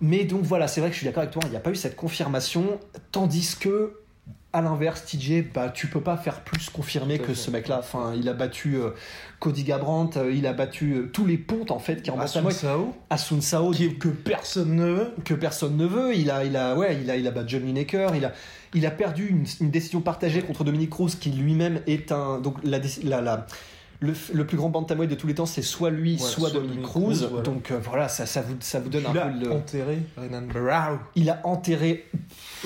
Mais 0.00 0.24
donc 0.24 0.42
voilà, 0.42 0.68
c'est 0.68 0.80
vrai 0.80 0.90
que 0.90 0.94
je 0.94 0.98
suis 1.00 1.06
d'accord 1.06 1.22
avec 1.22 1.32
toi, 1.32 1.42
il 1.46 1.50
n'y 1.50 1.56
a 1.56 1.60
pas 1.60 1.70
eu 1.70 1.76
cette 1.76 1.96
confirmation, 1.96 2.78
tandis 3.12 3.56
que, 3.58 3.94
à 4.52 4.60
l'inverse, 4.62 5.04
TJ, 5.04 5.44
bah, 5.52 5.68
tu 5.68 5.88
peux 5.88 6.00
pas 6.00 6.16
faire 6.16 6.42
plus 6.42 6.68
confirmer 6.70 7.18
que 7.18 7.26
fait. 7.26 7.34
ce 7.34 7.50
mec-là. 7.50 7.78
Enfin, 7.80 8.12
il 8.16 8.28
a 8.28 8.34
battu 8.34 8.76
euh, 8.76 8.90
Cody 9.40 9.64
Garbrandt, 9.64 10.16
euh, 10.18 10.32
il 10.32 10.46
a 10.46 10.52
battu 10.52 10.92
euh, 10.94 11.10
tous 11.12 11.26
les 11.26 11.38
pontes 11.38 11.70
en 11.72 11.80
fait 11.80 12.02
qui 12.02 12.10
en 12.12 12.18
Asun 12.20 12.48
Sao, 12.50 12.94
Asun 13.10 13.40
Sao, 13.40 13.70
qui 13.72 13.96
que 13.98 14.08
personne 14.08 14.76
ne 14.76 14.84
veut. 14.86 15.12
que 15.24 15.34
personne 15.34 15.76
ne 15.76 15.86
veut. 15.86 16.14
Il 16.14 16.30
a, 16.30 16.44
il 16.44 16.56
a, 16.56 16.76
ouais, 16.76 16.96
il 17.02 17.10
a, 17.10 17.16
il 17.16 17.26
a 17.26 17.32
battu 17.32 17.56
John 17.56 17.64
Lineker. 17.66 18.14
Il 18.14 18.24
a, 18.24 18.32
il 18.74 18.86
a 18.86 18.90
perdu 18.92 19.26
une, 19.28 19.44
une 19.60 19.70
décision 19.70 20.00
partagée 20.00 20.42
contre 20.42 20.62
Dominic 20.62 20.90
Cruz, 20.90 21.16
qui 21.18 21.30
lui-même 21.30 21.80
est 21.88 22.12
un. 22.12 22.38
Donc 22.38 22.56
la, 22.62 22.78
déci- 22.78 23.04
la, 23.04 23.20
la- 23.20 23.46
le, 24.32 24.46
plus 24.46 24.56
grand 24.56 24.68
bantamweight 24.68 25.10
de 25.10 25.14
tous 25.14 25.26
les 25.26 25.34
temps, 25.34 25.46
c'est 25.46 25.62
soit 25.62 25.90
lui, 25.90 26.12
Ouais, 26.12 26.18
soit, 26.18 26.50
soit 26.50 26.60
Dominic 26.60 26.82
Cruz. 26.82 27.18
Cruz, 27.18 27.26
voilà. 27.28 27.42
Donc 27.42 27.70
euh, 27.70 27.78
voilà, 27.82 28.08
ça, 28.08 28.26
ça 28.26 28.42
vous, 28.42 28.56
ça 28.60 28.80
vous 28.80 28.88
donne 28.88 29.04
Il 29.10 29.18
un 29.18 29.22
a 29.22 29.26
peu 29.26 29.38
le. 29.44 29.52
enterré 29.52 29.98
Renan. 30.16 30.98
Il 31.14 31.30
a 31.30 31.40
enterré 31.44 32.06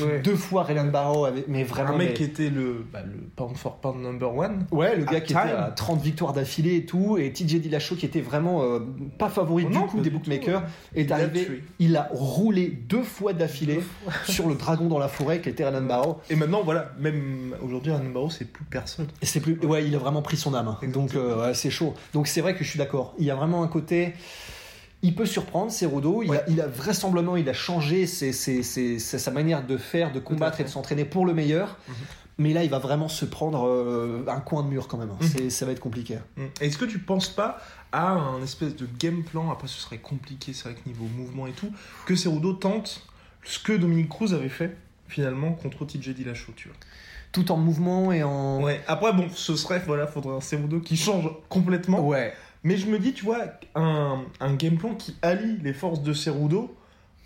Ouais. 0.02 0.20
deux 0.20 0.36
fois 0.36 0.62
Raylan 0.62 0.86
Barrow, 0.86 1.24
avec- 1.24 1.48
mais 1.48 1.64
vraiment. 1.64 1.90
Un 1.94 1.96
mec 1.98 2.08
mais- 2.08 2.14
qui 2.14 2.24
était 2.24 2.50
le, 2.50 2.84
bah, 2.92 3.00
le 3.04 3.14
pound 3.36 3.56
for 3.56 3.76
pound 3.76 4.00
number 4.02 4.34
one. 4.34 4.66
Ouais, 4.70 4.96
le 4.96 5.04
gars 5.04 5.20
qui 5.20 5.32
était 5.32 5.42
time. 5.42 5.56
à 5.56 5.70
30 5.70 6.00
victoires 6.02 6.32
d'affilée 6.32 6.76
et 6.76 6.84
tout, 6.86 7.16
et 7.18 7.32
TJ 7.32 7.60
Dillashaw 7.60 7.96
qui 7.96 8.06
était 8.06 8.20
vraiment 8.20 8.62
euh, 8.62 8.80
pas 9.18 9.28
favori 9.28 9.64
Oh 9.66 9.70
du 9.70 9.74
non, 9.78 9.86
coup 9.86 10.00
des 10.00 10.10
bookmakers, 10.10 10.62
tout, 10.62 10.68
est 10.94 11.10
arrivé, 11.10 11.62
il 11.78 11.96
a 11.96 12.08
roulé 12.12 12.66
deux 12.68 13.02
fois 13.02 13.32
d'affilée 13.32 13.80
sur 14.28 14.48
le 14.48 14.54
dragon 14.54 14.86
dans 14.86 14.98
la 14.98 15.08
forêt 15.08 15.40
qui 15.40 15.48
était 15.48 15.64
Raylan 15.64 15.82
Barrow. 15.82 16.18
Et 16.30 16.36
maintenant, 16.36 16.62
voilà, 16.62 16.90
même 16.98 17.54
aujourd'hui, 17.62 17.92
Renan 17.92 18.10
Barao, 18.10 18.30
c'est 18.30 18.44
plus 18.50 18.64
personne. 18.64 19.06
C'est 19.22 19.40
plus, 19.40 19.58
ouais, 19.64 19.86
il 19.86 19.94
a 19.94 19.98
vraiment 19.98 20.22
pris 20.22 20.36
son 20.36 20.54
âme. 20.54 20.76
Donc 20.92 21.14
euh, 21.14 21.46
ouais, 21.48 21.54
c'est 21.54 21.70
chaud. 21.70 21.94
Donc 22.12 22.26
c'est 22.28 22.40
vrai 22.40 22.54
que 22.54 22.64
je 22.64 22.68
suis 22.70 22.78
d'accord. 22.78 23.14
Il 23.18 23.24
y 23.24 23.30
a 23.30 23.34
vraiment 23.34 23.62
un 23.62 23.68
côté. 23.68 24.14
Il 25.02 25.14
peut 25.14 25.26
surprendre, 25.26 25.70
Cerudo. 25.70 26.22
Il, 26.22 26.30
Ouais. 26.30 26.38
a, 26.38 26.48
il 26.48 26.60
a 26.60 26.66
vraisemblablement, 26.66 27.36
il 27.36 27.48
a 27.48 27.52
changé 27.52 28.06
ses- 28.06 28.32
ses- 28.32 28.62
ses- 28.64 28.98
sa 28.98 29.30
manière 29.30 29.64
de 29.64 29.76
faire, 29.76 30.10
de 30.12 30.18
combattre 30.18 30.60
et 30.60 30.64
de 30.64 30.68
s'entraîner 30.68 31.04
pour 31.04 31.24
le 31.24 31.34
meilleur. 31.34 31.76
Mhm. 31.88 31.94
Mais 32.40 32.52
là, 32.52 32.62
il 32.64 32.70
va 32.70 32.78
vraiment 32.78 33.08
se 33.08 33.24
prendre 33.24 33.66
euh, 33.66 34.24
un 34.28 34.40
coin 34.40 34.62
de 34.62 34.68
mur 34.68 34.86
quand 34.88 34.96
même. 34.98 35.10
hein. 35.10 35.18
Mhm. 35.20 35.28
C'est- 35.28 35.50
Ça 35.50 35.66
va 35.66 35.72
être 35.72 35.80
compliqué. 35.80 36.18
Mm. 36.36 36.44
Est-ce 36.60 36.78
que 36.78 36.84
tu 36.84 36.98
penses 36.98 37.28
pas 37.28 37.58
à 37.92 38.08
un 38.10 38.42
espèce 38.42 38.76
de 38.76 38.88
game 38.98 39.22
plan, 39.24 39.50
après 39.50 39.66
ce 39.68 39.78
serait 39.80 39.98
compliqué, 39.98 40.52
c'est 40.52 40.64
vrai 40.68 40.74
que 40.74 40.88
niveau 40.88 41.06
mouvement 41.16 41.46
et 41.46 41.52
tout, 41.52 41.70
que 42.06 42.14
Cerudo 42.16 42.52
tente 42.52 43.06
ce 43.44 43.58
que 43.58 43.72
Dominique 43.72 44.08
Cruz 44.08 44.34
avait 44.34 44.48
fait 44.50 44.76
finalement 45.08 45.52
contre 45.52 45.84
TJ 45.86 46.10
Dillashaw, 46.10 46.52
tu 46.54 46.68
vois? 46.68 46.76
Tout 47.32 47.50
en 47.52 47.56
mouvement 47.56 48.10
et 48.12 48.22
en. 48.22 48.62
Ouais. 48.62 48.80
Après, 48.86 49.12
bon, 49.12 49.28
ce 49.34 49.54
serait, 49.56 49.82
voilà, 49.86 50.06
faudrait 50.06 50.34
un 50.36 50.40
Cerudo 50.40 50.80
qui 50.80 50.96
change 50.96 51.28
complètement. 51.48 52.00
Ouais. 52.00 52.32
Mais 52.64 52.76
je 52.76 52.86
me 52.88 52.98
dis, 52.98 53.12
tu 53.12 53.24
vois, 53.24 53.38
un, 53.74 54.22
un 54.40 54.54
game 54.54 54.76
plan 54.76 54.94
qui 54.94 55.16
allie 55.22 55.58
les 55.62 55.72
forces 55.72 56.02
de 56.02 56.12
Cerudo 56.12 56.74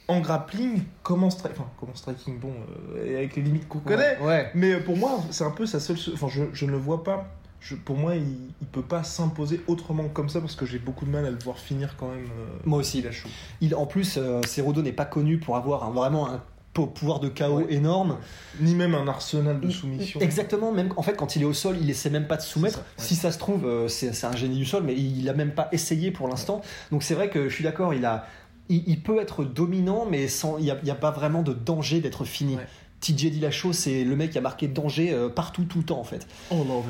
en 0.09 0.21
grappling, 0.21 0.83
comme 1.03 1.25
en, 1.25 1.29
stri- 1.29 1.51
enfin, 1.53 1.67
comme 1.79 1.91
en 1.91 1.95
striking, 1.95 2.39
bon, 2.39 2.53
euh, 2.97 3.17
avec 3.19 3.37
les 3.37 3.43
limites 3.43 3.67
qu'on 3.69 3.79
connaît. 3.79 4.19
Ouais. 4.19 4.27
ouais. 4.27 4.51
Mais 4.55 4.77
pour 4.81 4.97
moi, 4.97 5.21
c'est 5.31 5.45
un 5.45 5.51
peu 5.51 5.65
sa 5.65 5.81
seule. 5.81 5.97
Enfin, 6.13 6.29
je, 6.29 6.45
je 6.53 6.67
ne 6.67 6.73
le 6.73 6.77
vois 6.77 7.03
pas. 7.05 7.31
Je, 7.61 7.77
pour 7.77 7.97
moi, 7.97 8.17
il, 8.17 8.25
il 8.61 8.67
peut 8.67 8.83
pas 8.83 9.05
s'imposer 9.05 9.63
autrement 9.69 10.09
comme 10.09 10.29
ça 10.29 10.41
parce 10.41 10.57
que 10.57 10.67
j'ai 10.67 10.81
beaucoup 10.81 11.05
de 11.05 11.11
mal 11.11 11.25
à 11.25 11.31
le 11.31 11.39
voir 11.39 11.57
finir 11.59 11.95
quand 11.97 12.09
même. 12.09 12.25
euh, 12.25 12.59
Moi 12.65 12.81
aussi. 12.81 13.01
Dillashaw. 13.01 13.29
Il, 13.61 13.75
en 13.77 13.87
plus, 13.87 14.17
euh, 14.19 14.41
Cerudo 14.47 14.83
n'est 14.83 14.93
pas 14.93 15.05
connu 15.05 15.39
pour 15.39 15.57
avoir 15.57 15.85
un- 15.85 15.91
vraiment 15.93 16.29
un 16.29 16.43
pouvoir 16.73 17.21
de 17.21 17.29
chaos 17.29 17.59
Ouais. 17.59 17.67
énorme. 17.75 18.19
Ni 18.61 18.75
même 18.75 18.95
un 18.95 19.07
arsenal 19.07 19.61
de 19.61 19.69
soumission. 19.71 20.21
Exactement, 20.21 20.73
même 20.73 20.93
en 20.97 21.03
fait 21.03 21.15
quand 21.17 21.37
il 21.37 21.43
est 21.43 21.47
au 21.47 21.53
sol, 21.53 21.77
il 21.81 21.91
essaie 21.91 22.11
même 22.11 22.27
pas 22.27 22.37
de 22.37 22.43
soumettre. 22.43 22.79
C'est 22.79 22.83
ça, 22.83 23.03
ouais. 23.03 23.09
Si 23.09 23.15
ça 23.17 23.33
se 23.33 23.39
trouve, 23.39 23.67
euh, 23.67 23.89
c'est 23.89 24.25
un 24.25 24.35
génie 24.37 24.57
du 24.57 24.65
sol, 24.65 24.83
mais 24.85 24.95
il 24.95 25.29
a 25.29 25.35
même 25.35 25.53
pas 25.53 25.69
essayé 25.73 26.11
pour 26.11 26.29
l'instant. 26.29 26.63
Donc 26.91 27.03
c'est 27.03 27.15
vrai 27.15 27.29
que 27.29 27.49
je 27.49 27.55
suis 27.55 27.65
d'accord, 27.65 27.93
il 27.93 28.05
a, 28.07 28.27
il, 28.69 28.83
il 28.87 29.03
peut 29.03 29.21
être 29.21 29.45
dominant, 29.45 30.07
mais 30.09 30.29
sans, 30.29 30.57
il 30.59 30.65
y 30.65 30.71
a, 30.71 30.79
a 30.91 30.95
pas 30.95 31.11
vraiment 31.11 31.43
de 31.43 31.53
danger 31.53 32.01
d'être 32.01 32.25
fini. 32.25 32.57
TJ 33.03 33.31
Dillashaw, 33.33 33.73
c'est 33.75 34.05
le 34.05 34.17
mec 34.17 34.31
qui 34.31 34.39
a 34.39 34.41
marqué 34.41 34.69
danger 34.69 35.13
euh, 35.13 35.29
partout, 35.29 35.65
tout 35.65 35.79
le 35.79 35.85
temps 35.85 35.99
en 36.01 36.05
fait. 36.05 36.27
Oh 36.51 36.65
non. 36.67 36.83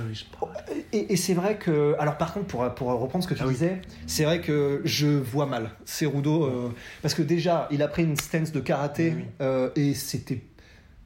Et, 0.93 1.13
et 1.15 1.17
c'est 1.17 1.35
vrai 1.35 1.57
que, 1.57 1.97
alors 1.99 2.19
par 2.19 2.35
contre, 2.35 2.47
pour, 2.47 2.73
pour 2.75 2.89
reprendre 2.89 3.25
ce 3.25 3.29
que 3.29 3.35
tu 3.35 3.41
Ah 3.43 3.47
oui. 3.47 3.55
disais, 3.55 3.81
c'est 4.07 4.25
vrai 4.25 4.41
que 4.41 4.83
je 4.85 5.07
vois 5.09 5.47
mal 5.47 5.71
Cerudo, 5.87 6.45
euh, 6.45 6.69
parce 7.01 7.15
que 7.15 7.23
déjà, 7.23 7.67
il 7.73 7.83
a 7.83 7.89
pris 7.89 8.05
une 8.05 8.17
stance 8.17 8.53
de 8.53 8.61
karaté, 8.61 9.15
Oui, 9.17 9.25
euh, 9.41 9.71
et 9.75 9.95
c'était... 9.95 10.43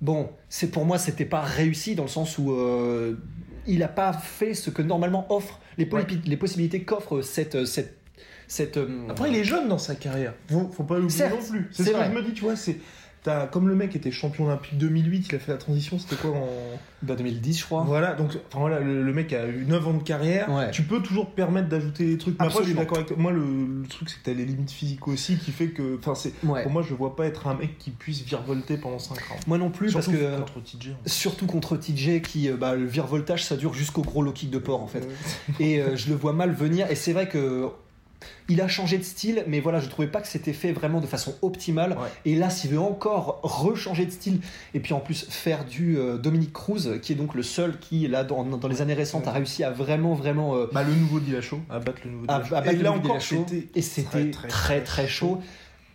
Bon, 0.01 0.29
c'est 0.51 0.71
pour 0.71 0.85
moi, 0.85 0.99
c'était 0.99 1.25
pas 1.25 1.41
réussi 1.41 1.95
dans 1.95 2.03
le 2.03 2.09
sens 2.11 2.37
où 2.37 2.51
euh, 2.53 3.15
il 3.67 3.83
a 3.83 3.89
pas 3.89 4.13
fait 4.13 4.53
ce 4.55 4.69
que 4.71 4.83
normalement 4.83 5.25
offre 5.33 5.59
les, 5.79 5.85
Ouais. 5.85 6.03
poly- 6.03 6.21
les 6.27 6.37
possibilités 6.37 6.83
qu'offre 6.83 7.23
cette... 7.23 7.65
cette, 7.65 7.97
cette 8.49 8.77
euh, 8.77 9.07
Après, 9.09 9.31
il 9.31 9.37
est 9.37 9.45
jeune 9.45 9.69
dans 9.69 9.79
sa 9.79 9.95
carrière. 9.95 10.35
Faut, 10.51 10.69
faut 10.71 10.83
pas 10.85 10.99
l'oublier 10.99 11.29
non 11.29 11.37
plus. 11.49 11.69
c'est 11.71 11.85
ce 11.85 11.91
que 11.91 11.95
vrai. 11.97 12.11
je 12.13 12.17
me 12.17 12.23
dis, 12.23 12.33
tu 12.33 12.43
vois. 12.43 12.57
C'est 12.57 12.77
comme 13.51 13.69
le 13.69 13.75
mec 13.75 13.97
était 13.97 14.11
champion 14.11 14.47
olympique 14.47 14.79
2008, 14.79 15.29
il 15.31 15.35
a 15.35 15.39
fait 15.39 15.53
la 15.53 15.59
transition. 15.59 15.99
C'était 15.99 16.17
quoi 16.17 16.31
en 16.31 16.49
bah, 17.03 17.15
2010, 17.15 17.59
je 17.59 17.65
crois. 17.65 17.85
Voilà, 17.87 18.15
donc 18.15 18.31
enfin, 18.49 18.61
voilà, 18.61 18.81
le, 18.81 19.03
le 19.03 19.13
mec 19.13 19.33
a 19.33 19.47
eu 19.47 19.65
9 19.67 19.89
ans 19.89 19.95
de 19.95 20.03
carrière. 20.03 20.51
Ouais. 20.51 20.71
Tu 20.71 20.83
peux 20.83 21.01
toujours 21.01 21.31
te 21.31 21.35
permettre 21.37 21.69
d'ajouter 21.69 22.07
des 22.07 22.19
trucs. 22.19 22.39
Mais 22.39 22.47
après, 22.47 22.61
je 22.61 22.69
suis 22.69 22.75
d'accord 22.75 22.99
avec 22.99 23.09
toi. 23.09 23.17
Moi, 23.19 23.33
le, 23.33 23.43
le 23.83 23.87
truc, 23.89 24.09
c'est 24.09 24.19
que 24.19 24.25
t'as 24.25 24.33
les 24.33 24.45
limites 24.45 24.71
physiques 24.71 25.07
aussi 25.09 25.37
qui 25.37 25.53
fait 25.53 25.69
que. 25.69 25.99
Enfin, 25.99 26.15
c'est. 26.15 26.33
Ouais. 26.45 26.63
Pour 26.63 26.73
moi, 26.73 26.83
je 26.83 26.95
vois 26.95 27.17
pas 27.17 27.27
être 27.27 27.47
un 27.47 27.55
mec 27.55 27.79
qui 27.79 27.91
puisse 27.91 28.23
virevolter 28.23 28.77
pendant 28.77 28.99
5 28.99 29.15
ans. 29.15 29.37
Moi 29.47 29.59
non 29.59 29.71
plus, 29.71 29.91
Surtout 29.91 30.11
parce 30.13 30.23
que... 30.23 30.37
contre 30.39 30.63
TJ. 30.63 30.91
en 30.91 31.09
Surtout 31.09 31.47
contre 31.47 31.77
TJ 31.77 32.23
qui, 32.23 32.49
euh, 32.49 32.57
bah, 32.57 32.75
le 32.75 32.87
virevoltage, 32.87 33.45
ça 33.45 33.57
dure 33.57 33.75
jusqu'au 33.75 34.03
gros 34.03 34.23
low 34.23 34.33
kick 34.33 34.51
de 34.51 34.59
porc 34.59 34.83
en 34.83 34.87
fait. 34.87 35.01
fait. 35.01 35.65
et 35.65 35.81
euh, 35.81 35.97
je 35.97 36.09
le 36.09 36.15
vois 36.15 36.33
mal 36.33 36.53
venir. 36.53 36.91
Et 36.91 36.95
c'est 36.95 37.13
vrai 37.13 37.29
que 37.29 37.69
il 38.49 38.61
a 38.61 38.69
changé 38.69 38.99
de 38.99 39.03
style, 39.03 39.45
mais 39.47 39.61
voilà, 39.61 39.81
je 39.81 39.89
trouvais 39.89 40.09
pas 40.09 40.21
que 40.21 40.29
c'était 40.29 40.53
fait 40.53 40.73
vraiment 40.73 41.01
de 41.01 41.07
façon 41.07 41.35
optimale. 41.43 41.93
Ouais. 41.93 42.09
Et 42.25 42.35
là, 42.37 42.51
s'il 42.51 42.71
veut 42.71 42.79
encore 42.81 43.41
rechanger 43.43 44.07
de 44.07 44.11
style, 44.13 44.41
et 44.75 44.81
puis 44.81 44.95
en 44.95 45.01
plus 45.01 45.27
faire 45.29 45.65
du 45.65 45.99
euh, 45.99 46.17
Dominique 46.19 46.53
Cruz, 46.53 47.01
qui 47.03 47.13
est 47.13 47.17
donc 47.17 47.35
le 47.35 47.43
seul 47.43 47.79
qui, 47.79 48.07
là, 48.09 48.25
dans, 48.25 48.45
dans 48.45 48.69
les 48.69 48.83
années 48.83 48.95
récentes, 48.95 49.27
a 49.27 49.33
réussi 49.33 49.65
à 49.65 49.71
vraiment, 49.71 50.15
vraiment 50.15 50.55
euh, 50.57 50.67
Bah, 50.73 50.83
le 50.85 50.95
nouveau 50.95 51.21
Dillashaw, 51.21 51.61
à 51.71 51.79
battre 51.79 52.01
le 52.05 52.11
nouveau 52.13 52.25
à, 52.29 52.37
à 52.37 52.73
Et 52.73 52.77
le 52.77 52.83
là 52.83 52.93
encore, 52.93 53.17
et 53.75 53.83
c'était 53.83 54.31
très 54.31 54.83
très, 54.83 55.09
chaud. 55.09 55.41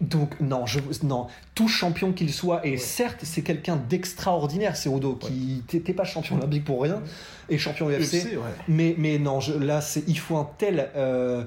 Donc 0.01 0.31
non, 0.41 0.65
je, 0.65 0.79
non, 1.03 1.27
tout 1.53 1.67
champion 1.67 2.11
qu'il 2.11 2.33
soit, 2.33 2.65
et 2.65 2.71
Ouais. 2.71 2.77
certes 2.77 3.19
c'est 3.21 3.43
quelqu'un 3.43 3.75
d'extraordinaire, 3.77 4.75
Cerudo, 4.75 5.13
qui 5.13 5.63
t'es 5.67 5.93
pas 5.93 6.05
champion 6.05 6.37
olympique 6.37 6.65
pour 6.65 6.81
rien, 6.81 7.01
et 7.49 7.57
champion 7.59 7.87
UFC, 7.87 8.15
UFC, 8.15 8.25
ouais. 8.33 8.39
mais, 8.67 8.95
mais 8.97 9.19
non, 9.19 9.39
je, 9.39 9.53
là, 9.53 9.79
c'est, 9.79 10.03
il 10.07 10.17
faut 10.17 10.37
un 10.37 10.49
tel. 10.57 10.89
euh, 10.95 11.43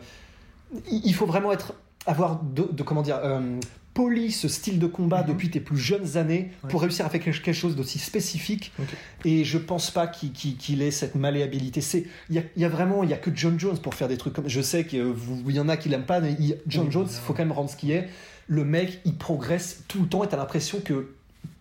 il 0.91 1.03
il 1.05 1.15
faut 1.15 1.27
vraiment 1.27 1.53
être, 1.53 1.75
avoir 2.07 2.43
de, 2.43 2.69
de- 2.71 2.83
comment 2.83 3.03
dire, 3.03 3.19
euh, 3.23 3.41
poli 3.95 4.33
ce 4.33 4.49
style 4.49 4.81
de 4.81 4.87
combat 4.89 5.23
Mhm. 5.23 5.29
depuis 5.29 5.51
tes 5.51 5.61
plus 5.61 5.77
jeunes 5.79 6.17
années 6.17 6.51
Ouais. 6.65 6.71
pour 6.71 6.81
réussir 6.83 7.07
à 7.07 7.09
faire 7.11 7.21
quelque 7.21 7.53
chose 7.53 7.77
d'aussi 7.77 7.99
spécifique. 8.01 8.73
Et 9.25 9.45
je 9.45 9.57
pense 9.57 9.91
pas 9.93 10.09
qu'il, 10.09 10.33
qu'il- 10.33 10.57
qu'il 10.57 10.83
ait 10.83 10.91
cette 10.91 11.15
malléabilité. 11.15 11.81
C'est, 11.81 12.07
il 12.29 12.35
y 12.35 12.39
a, 12.39 12.43
il 12.57 12.63
y 12.63 12.65
a 12.65 12.69
vraiment, 12.69 13.05
il 13.05 13.11
y 13.11 13.13
a 13.13 13.17
que 13.17 13.31
John 13.35 13.59
Jones 13.59 13.79
pour 13.79 13.95
faire 13.95 14.09
des 14.09 14.17
trucs 14.17 14.33
comme. 14.35 14.49
Je 14.49 14.61
sais 14.61 14.85
qu'il 14.85 15.15
y 15.49 15.61
en 15.61 15.69
a 15.69 15.77
qui 15.77 15.89
l'aiment 15.89 16.05
pas, 16.07 16.19
mais 16.21 16.35
il- 16.41 16.59
John 16.67 16.91
Jones, 16.91 17.05
évidemment. 17.05 17.25
faut 17.27 17.33
quand 17.35 17.43
même 17.45 17.53
rendre 17.53 17.71
ce 17.71 17.77
qui 17.77 17.93
est. 17.93 18.09
Le 18.49 18.65
mec, 18.65 19.01
il 19.05 19.15
progresse 19.17 19.85
tout 19.89 20.03
le 20.03 20.09
temps 20.09 20.25
et 20.25 20.29
t'as 20.29 20.37
l'impression 20.37 20.81
que 20.81 21.11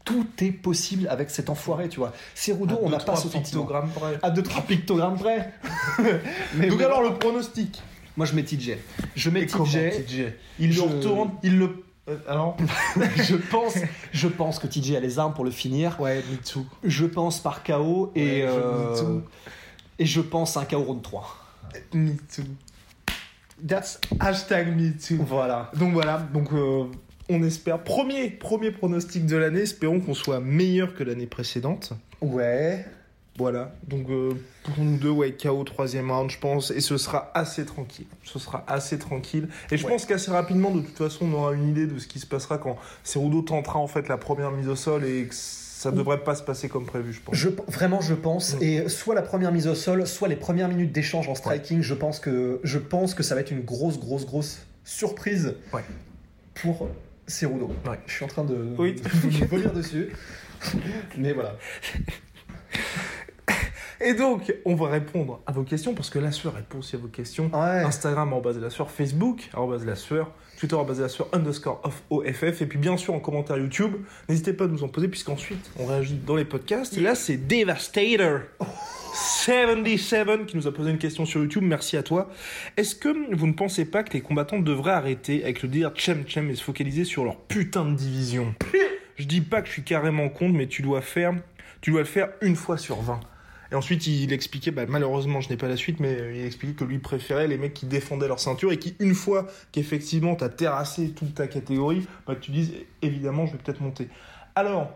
tout 0.04 0.28
est 0.39 0.52
possible 0.52 1.08
avec 1.10 1.30
cet 1.30 1.49
enfoiré, 1.49 1.88
tu 1.88 1.99
vois. 1.99 2.12
Cerudo, 2.36 2.76
À 2.76 2.80
on 2.82 2.89
n'a 2.89 2.97
pas 2.97 3.15
ce 3.15 3.23
sentiment. 3.30 3.41
pictogrammes 3.43 3.89
près. 3.91 4.19
À 4.23 4.32
2-3 4.32 4.63
pictogrammes 4.63 5.17
près. 5.17 5.54
Mais 6.58 6.67
Donc 6.67 6.80
oui. 6.80 6.84
alors 6.84 7.02
le 7.04 7.13
pronostic. 7.13 7.82
Moi, 8.17 8.26
je 8.26 8.36
mets 8.36 8.43
TJ. 8.43 8.78
Je 9.15 9.30
mets 9.30 9.45
TJ. 9.45 10.06
TJ 10.06 10.34
Il 10.60 10.71
Je- 10.71 10.82
le 10.82 10.88
retourne, 10.88 11.32
il 11.43 11.58
le. 11.58 11.84
euh, 12.10 12.17
Alors 12.28 12.58
je 13.17 13.36
pense, 13.36 13.76
je 14.12 14.28
pense 14.28 14.60
que 14.60 14.67
TJ 14.67 14.95
a 14.95 14.99
les 14.99 15.17
armes 15.19 15.34
pour 15.34 15.45
le 15.45 15.52
finir. 15.52 15.99
Ouais, 15.99 16.17
me 16.32 16.38
too. 16.38 16.65
Je 16.84 17.06
pense 17.06 17.39
par 17.41 17.63
KO 17.63 18.12
et 18.15 18.43
Ouais, 18.43 18.47
je- 18.47 18.60
euh, 18.60 18.91
me 18.91 18.97
too. 18.99 19.21
et 19.99 20.06
je 20.06 20.21
pense 20.21 20.58
un 20.58 20.65
KO 20.65 20.80
round 20.84 21.02
3. 21.02 21.38
Me 21.93 22.12
too. 22.34 22.43
That's 23.67 23.99
hashtag 24.19 24.76
me 24.76 24.91
too. 24.91 25.23
Voilà. 25.23 25.71
Donc 25.76 25.93
voilà, 25.93 26.17
donc 26.34 26.52
euh, 26.54 26.86
on 27.30 27.41
espère. 27.43 27.80
Premier, 27.84 28.30
premier 28.30 28.71
pronostic 28.71 29.26
de 29.26 29.38
l'année, 29.38 29.62
espérons 29.62 30.02
qu'on 30.02 30.13
soit 30.13 30.39
meilleur 30.39 30.93
que 30.93 31.04
l'année 31.04 31.28
précédente. 31.28 31.93
Ouais. 32.21 32.86
Voilà, 33.39 33.74
donc 33.88 34.10
euh, 34.10 34.34
pour 34.63 34.78
nous 34.84 34.98
deux, 34.98 35.10
ouais, 35.10 35.32
KO 35.32 35.63
troisième 35.63 36.12
round, 36.12 36.30
je 36.30 36.38
pense, 36.38 36.69
et 36.69 36.82
ce 36.82 36.98
sera 36.98 37.32
assez 37.34 37.65
tranquille. 37.65 38.06
Ce 38.24 38.38
sera 38.38 38.63
assez 38.67 39.00
tranquille. 39.00 39.50
Et 39.72 39.78
je 39.78 39.84
Ouais. 39.86 39.91
pense 39.91 40.06
qu'assez 40.06 40.30
rapidement, 40.30 40.69
de 40.69 40.82
toute 40.82 40.96
façon, 40.98 41.26
on 41.26 41.34
aura 41.34 41.54
une 41.54 41.67
idée 41.69 41.88
de 41.88 41.98
ce 41.98 42.06
qui 42.06 42.19
se 42.19 42.28
passera 42.28 42.60
quand 42.60 42.78
Cerudo 43.04 43.41
tentera 43.41 43.80
en 43.80 43.88
fait 43.88 44.08
la 44.08 44.17
première 44.17 44.52
mise 44.52 44.67
au 44.67 44.76
sol 44.76 45.04
et 45.04 45.26
que 45.26 45.34
Ça 45.34 45.91
devrait 45.91 46.24
pas 46.24 46.36
se 46.36 46.43
passer 46.43 46.69
comme 46.69 46.86
prévu, 46.86 47.12
je 47.12 47.19
pense. 47.22 47.36
Je, 47.36 47.50
vraiment, 47.67 48.00
je 48.02 48.13
pense. 48.13 48.54
Mm. 48.56 48.63
Et 48.63 48.88
soit 48.88 49.15
la 49.15 49.24
première 49.24 49.52
mise 49.52 49.67
au 49.67 49.76
sol, 49.76 50.06
soit 50.08 50.28
les 50.28 50.36
premières 50.38 50.69
minutes 50.69 50.91
d'échange 50.91 51.28
en 51.28 51.34
striking, 51.36 51.82
je, 51.82 51.93
pense 51.96 52.19
que, 52.19 52.60
je 52.63 52.78
pense 52.78 53.15
que 53.15 53.24
ça 53.24 53.34
va 53.36 53.41
être 53.41 53.52
une 53.52 53.63
grosse, 53.65 54.00
grosse, 54.00 54.26
grosse 54.28 54.60
surprise 54.86 55.56
Ouais. 55.74 55.84
pour 56.54 56.88
Cerudo. 57.28 57.72
Ouais. 57.89 58.00
Je 58.06 58.13
suis 58.13 58.24
en 58.26 58.28
train 58.30 58.43
de, 58.43 58.76
Oui. 58.78 58.93
de 59.02 59.41
revenir 59.52 59.74
dessus. 59.74 60.10
Mais 61.17 61.34
voilà. 61.34 61.58
Et 64.06 64.13
donc, 64.13 64.54
on 64.66 64.76
va 64.76 64.89
répondre 64.89 65.39
à 65.46 65.54
vos 65.54 65.63
questions, 65.63 65.94
parce 65.94 66.10
que 66.10 66.20
la 66.20 66.32
sueur 66.32 66.56
répond 66.56 66.80
aussi 66.80 66.98
à 66.98 67.00
vos 67.00 67.08
questions. 67.08 67.50
Ouais. 67.54 67.84
Instagram, 67.84 68.34
arrobase 68.34 68.60
la 68.60 68.70
sueur, 68.70 68.92
Facebook, 68.92 69.50
arrobase 69.54 69.86
la 69.86 69.96
sueur, 69.96 70.32
Twitter, 70.60 70.76
arrobase 70.76 71.00
la 71.00 71.08
sueur, 71.08 71.30
underscore 71.32 71.80
off 71.84 72.04
OFF, 72.10 72.62
et 72.62 72.66
puis 72.66 72.78
bien 72.78 72.98
sûr 72.98 73.13
en 73.13 73.20
commentaire 73.20 73.58
YouTube. 73.58 73.94
N'hésitez 74.28 74.52
pas 74.52 74.66
à 74.66 74.68
nous 74.68 74.84
en 74.84 74.89
poser, 74.89 75.08
puisqu'ensuite, 75.08 75.72
on 75.80 75.86
réagit 75.86 76.16
dans 76.16 76.36
les 76.36 76.44
podcasts. 76.44 76.98
Et 76.98 77.02
là, 77.02 77.16
c'est 77.16 77.38
Devastator. 77.38 78.42
77 79.13 80.48
qui 80.48 80.58
nous 80.58 80.68
a 80.68 80.74
posé 80.74 80.89
une 80.89 80.98
question 80.98 81.26
sur 81.26 81.39
YouTube, 81.39 81.63
merci 81.63 81.96
à 81.96 82.04
toi. 82.04 82.30
Est-ce 82.76 82.96
que 82.96 83.36
vous 83.36 83.48
ne 83.48 83.54
pensez 83.54 83.86
pas 83.86 84.04
que 84.04 84.12
les 84.13 84.22
combattants 84.22 84.60
devraient 84.60 84.92
arrêter 84.92 85.44
avec 85.44 85.62
le 85.62 85.70
dire 85.70 85.92
Chem 85.96 86.28
Chem 86.28 86.50
et 86.50 86.56
se 86.56 86.63
focaliser 86.63 87.06
sur 87.06 87.24
leur 87.24 87.38
putain 87.38 87.86
de 87.86 87.96
division? 87.96 88.54
Je 89.16 89.26
dis 89.26 89.42
pas 89.42 89.62
que 89.62 89.68
je 89.68 89.74
suis 89.74 89.84
carrément 89.84 90.28
contre, 90.30 90.56
mais 90.56 90.68
tu 90.68 90.82
dois 90.82 91.02
faire, 91.02 91.34
tu 91.80 91.92
dois 91.92 92.02
le 92.02 92.08
faire 92.08 92.30
une 92.42 92.56
fois 92.56 92.78
sur 92.78 93.02
20. 93.02 93.20
Et 93.74 93.76
ensuite, 93.76 94.06
il 94.06 94.32
expliquait, 94.32 94.70
bah, 94.70 94.86
malheureusement, 94.88 95.42
je 95.42 95.50
n'ai 95.50 95.58
pas 95.58 95.68
la 95.68 95.76
suite, 95.76 96.00
mais 96.00 96.14
euh, 96.14 96.36
il 96.36 96.46
expliquait 96.46 96.76
que 96.76 96.84
lui 96.84 97.00
préférait 97.00 97.48
les 97.48 97.58
mecs 97.58 97.74
qui 97.74 97.88
défendaient 97.88 98.28
leur 98.28 98.40
ceinture 98.40 98.72
et 98.72 98.78
qui, 98.78 98.96
une 99.00 99.16
fois 99.16 99.48
qu'effectivement 99.72 100.36
t'as 100.36 100.50
terrassé 100.50 101.10
toute 101.10 101.34
ta 101.34 101.48
catégorie, 101.48 102.06
bah, 102.28 102.36
tu 102.40 102.52
dises, 102.52 102.72
évidemment, 103.02 103.48
je 103.48 103.54
vais 103.54 103.58
peut-être 103.58 103.82
monter. 103.82 104.10
Alors, 104.54 104.92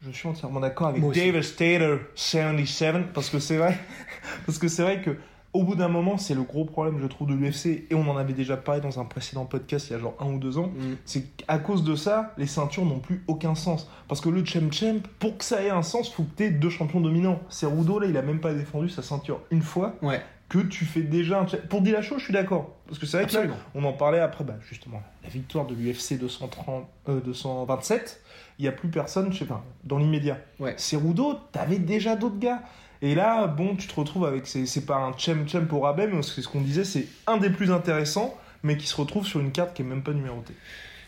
je 0.00 0.10
suis 0.10 0.26
entièrement 0.26 0.60
d'accord 0.60 0.86
avec 0.86 1.04
aussi. 1.04 1.26
Devastator 1.26 1.98
77 2.14 3.12
parce 3.12 3.28
que 3.28 3.38
c'est 3.38 3.58
vrai, 3.58 3.78
parce 4.46 4.56
que 4.56 4.68
c'est 4.68 4.82
vrai 4.82 5.02
que 5.02 5.18
au 5.54 5.62
bout 5.62 5.76
d'un 5.76 5.88
moment, 5.88 6.18
c'est 6.18 6.34
le 6.34 6.42
gros 6.42 6.64
problème, 6.66 6.98
je 7.00 7.06
trouve, 7.06 7.28
de 7.28 7.34
l'UFC, 7.34 7.86
et 7.90 7.94
on 7.94 8.06
en 8.10 8.16
avait 8.18 8.32
déjà 8.34 8.56
parlé 8.58 8.80
dans 8.82 9.00
un 9.00 9.04
précédent 9.04 9.46
podcast 9.46 9.88
il 9.88 9.92
y 9.92 9.96
a 9.96 9.98
genre 10.00 10.14
un 10.20 10.26
ou 10.26 10.38
deux 10.38 10.58
ans, 10.58 10.66
Mm. 10.76 10.96
c'est 11.06 11.22
qu'à 11.36 11.58
cause 11.58 11.84
de 11.84 11.94
ça, 11.94 12.34
les 12.36 12.46
ceintures 12.46 12.84
n'ont 12.84 12.98
plus 12.98 13.22
aucun 13.28 13.54
sens. 13.54 13.88
Parce 14.08 14.20
que 14.20 14.28
le 14.28 14.44
Chem 14.44 14.72
Champ, 14.72 15.00
pour 15.20 15.38
que 15.38 15.44
ça 15.44 15.62
ait 15.62 15.70
un 15.70 15.82
sens, 15.82 16.10
faut 16.12 16.24
que 16.24 16.34
t'aies 16.36 16.50
deux 16.50 16.70
champions 16.70 17.00
dominants. 17.00 17.40
C'est 17.48 17.66
Rudo, 17.66 17.98
là, 18.00 18.06
il 18.08 18.16
a 18.16 18.22
même 18.22 18.40
pas 18.40 18.52
défendu 18.52 18.88
sa 18.90 19.02
ceinture 19.02 19.40
une 19.50 19.62
fois, 19.62 19.94
Ouais. 20.02 20.20
que 20.48 20.58
tu 20.58 20.84
fais 20.84 21.02
déjà 21.02 21.40
un... 21.40 21.44
Pour 21.44 21.80
Dillashaw, 21.80 22.18
je 22.18 22.24
suis 22.24 22.32
d'accord. 22.34 22.72
Parce 22.86 22.98
que 22.98 23.06
c'est 23.06 23.16
vrai 23.22 23.26
que 23.26 23.48
là, 23.48 23.54
on 23.74 23.82
en 23.84 23.92
parlait 23.94 24.20
après, 24.20 24.44
bah, 24.44 24.56
justement, 24.68 25.02
la 25.22 25.28
victoire 25.30 25.66
de 25.66 25.74
l'UFC 25.74 26.18
230, 26.18 26.84
euh, 27.08 27.20
227, 27.20 28.20
il 28.58 28.62
n'y 28.62 28.68
a 28.68 28.72
plus 28.72 28.88
personne, 28.88 29.32
je 29.32 29.38
sais 29.38 29.44
pas, 29.46 29.64
dans 29.84 29.98
l'immédiat. 29.98 30.38
Ouais. 30.60 30.74
C'est 30.76 30.96
Rudo, 30.96 31.34
t'avais 31.52 31.78
déjà 31.78 32.14
d'autres 32.16 32.38
gars. 32.38 32.62
Et 33.04 33.14
là, 33.14 33.46
bon, 33.46 33.76
tu 33.76 33.86
te 33.86 33.94
retrouves 33.94 34.24
avec, 34.24 34.46
c'est 34.46 34.86
pas 34.86 34.96
un 34.96 35.12
Chem 35.18 35.46
Chem 35.46 35.66
pour 35.66 35.82
rabais, 35.82 36.06
mais 36.06 36.22
ce 36.22 36.48
qu'on 36.48 36.62
disait, 36.62 36.84
c'est 36.84 37.06
un 37.26 37.36
des 37.36 37.50
plus 37.50 37.70
intéressants, 37.70 38.34
mais 38.62 38.78
qui 38.78 38.86
se 38.86 38.96
retrouve 38.96 39.26
sur 39.26 39.40
une 39.40 39.52
carte 39.52 39.76
qui 39.76 39.82
est 39.82 39.84
même 39.84 40.02
pas 40.02 40.14
numérotée. 40.14 40.54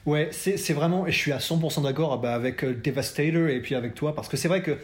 Ouais, 0.05 0.29
c'est 0.31 0.75
vraiment, 0.75 1.07
et 1.07 1.11
je 1.11 1.17
suis 1.17 1.33
à 1.33 1.39
100% 1.39 1.85
d'accord 1.85 2.19
bah, 2.19 2.35
avec 2.35 2.65
euh, 2.65 2.75
Devastator 2.75 3.49
et 3.49 3.63
puis 3.63 3.75
avec 3.75 3.95
toi, 3.95 4.15
parce 4.15 4.29
que 4.29 4.37
c'est 4.37 4.47
vrai 4.47 4.63
que 4.63 4.77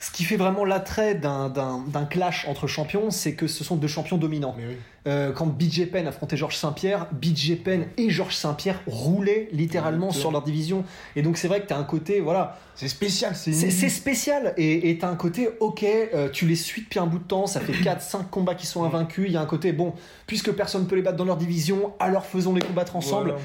ce 0.00 0.10
qui 0.12 0.22
fait 0.24 0.36
vraiment 0.36 0.64
l'attrait 0.64 1.16
d'un- 1.16 1.82
clash 2.08 2.46
entre 2.48 2.66
champions, 2.68 3.10
c'est 3.10 3.34
que 3.34 3.46
ce 3.48 3.64
sont 3.64 3.74
deux 3.76 3.88
champions 3.88 4.16
dominants. 4.16 4.54
Oui. 4.56 4.76
Euh, 5.06 5.32
quand 5.32 5.46
BJ 5.46 5.86
Penn 5.90 6.06
affrontait 6.06 6.36
Georges 6.36 6.56
Saint-Pierre, 6.56 7.06
BJ 7.12 7.56
Penn 7.56 7.86
et 7.96 8.10
Georges 8.10 8.34
Saint-Pierre 8.36 8.80
roulaient 8.86 9.48
littéralement 9.52 10.12
sur 10.12 10.30
leur 10.30 10.42
division. 10.42 10.84
Et 11.16 11.22
donc 11.22 11.36
c'est 11.38 11.48
vrai 11.48 11.62
que 11.62 11.66
tu 11.66 11.72
as 11.72 11.78
un 11.78 11.84
côté, 11.84 12.20
voilà, 12.20 12.58
C'est 12.74 12.88
spécial, 12.88 13.34
c'est 13.34 13.88
spécial. 13.88 14.54
Et 14.56 14.98
tu 14.98 15.04
as 15.04 15.08
un 15.08 15.16
côté, 15.16 15.48
ok, 15.60 15.82
euh, 15.84 16.28
tu 16.30 16.46
les 16.46 16.56
suis 16.56 16.82
depuis 16.82 17.00
un 17.00 17.06
bout 17.06 17.18
de 17.18 17.24
temps, 17.24 17.46
ça 17.46 17.60
fait 17.60 17.72
4-5 17.72 18.28
combats 18.30 18.54
qui 18.54 18.66
sont 18.66 18.84
invaincus. 18.84 19.24
Il 19.28 19.32
y 19.32 19.36
a 19.36 19.40
un 19.40 19.46
côté, 19.46 19.72
bon, 19.72 19.94
puisque 20.26 20.52
personne 20.52 20.82
ne 20.82 20.86
peut 20.86 20.96
les 20.96 21.02
battre 21.02 21.16
dans 21.16 21.24
leur 21.24 21.36
division, 21.38 21.92
alors 21.98 22.24
faisons 22.26 22.54
les 22.54 22.60
combattre 22.62 22.94
ensemble. 22.94 23.30
Voilà. 23.30 23.42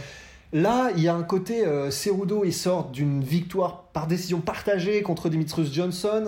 Là, 0.53 0.91
il 0.95 1.01
y 1.01 1.07
a 1.07 1.15
un 1.15 1.23
côté, 1.23 1.65
euh, 1.65 1.89
Cerudo, 1.89 2.43
il 2.45 2.53
sort 2.53 2.89
d'une 2.91 3.23
victoire 3.23 3.85
par 3.91 4.05
décision 4.07 4.39
partagée 4.39 5.01
contre 5.01 5.29
Dimitrius 5.29 5.73
Johnson. 5.73 6.25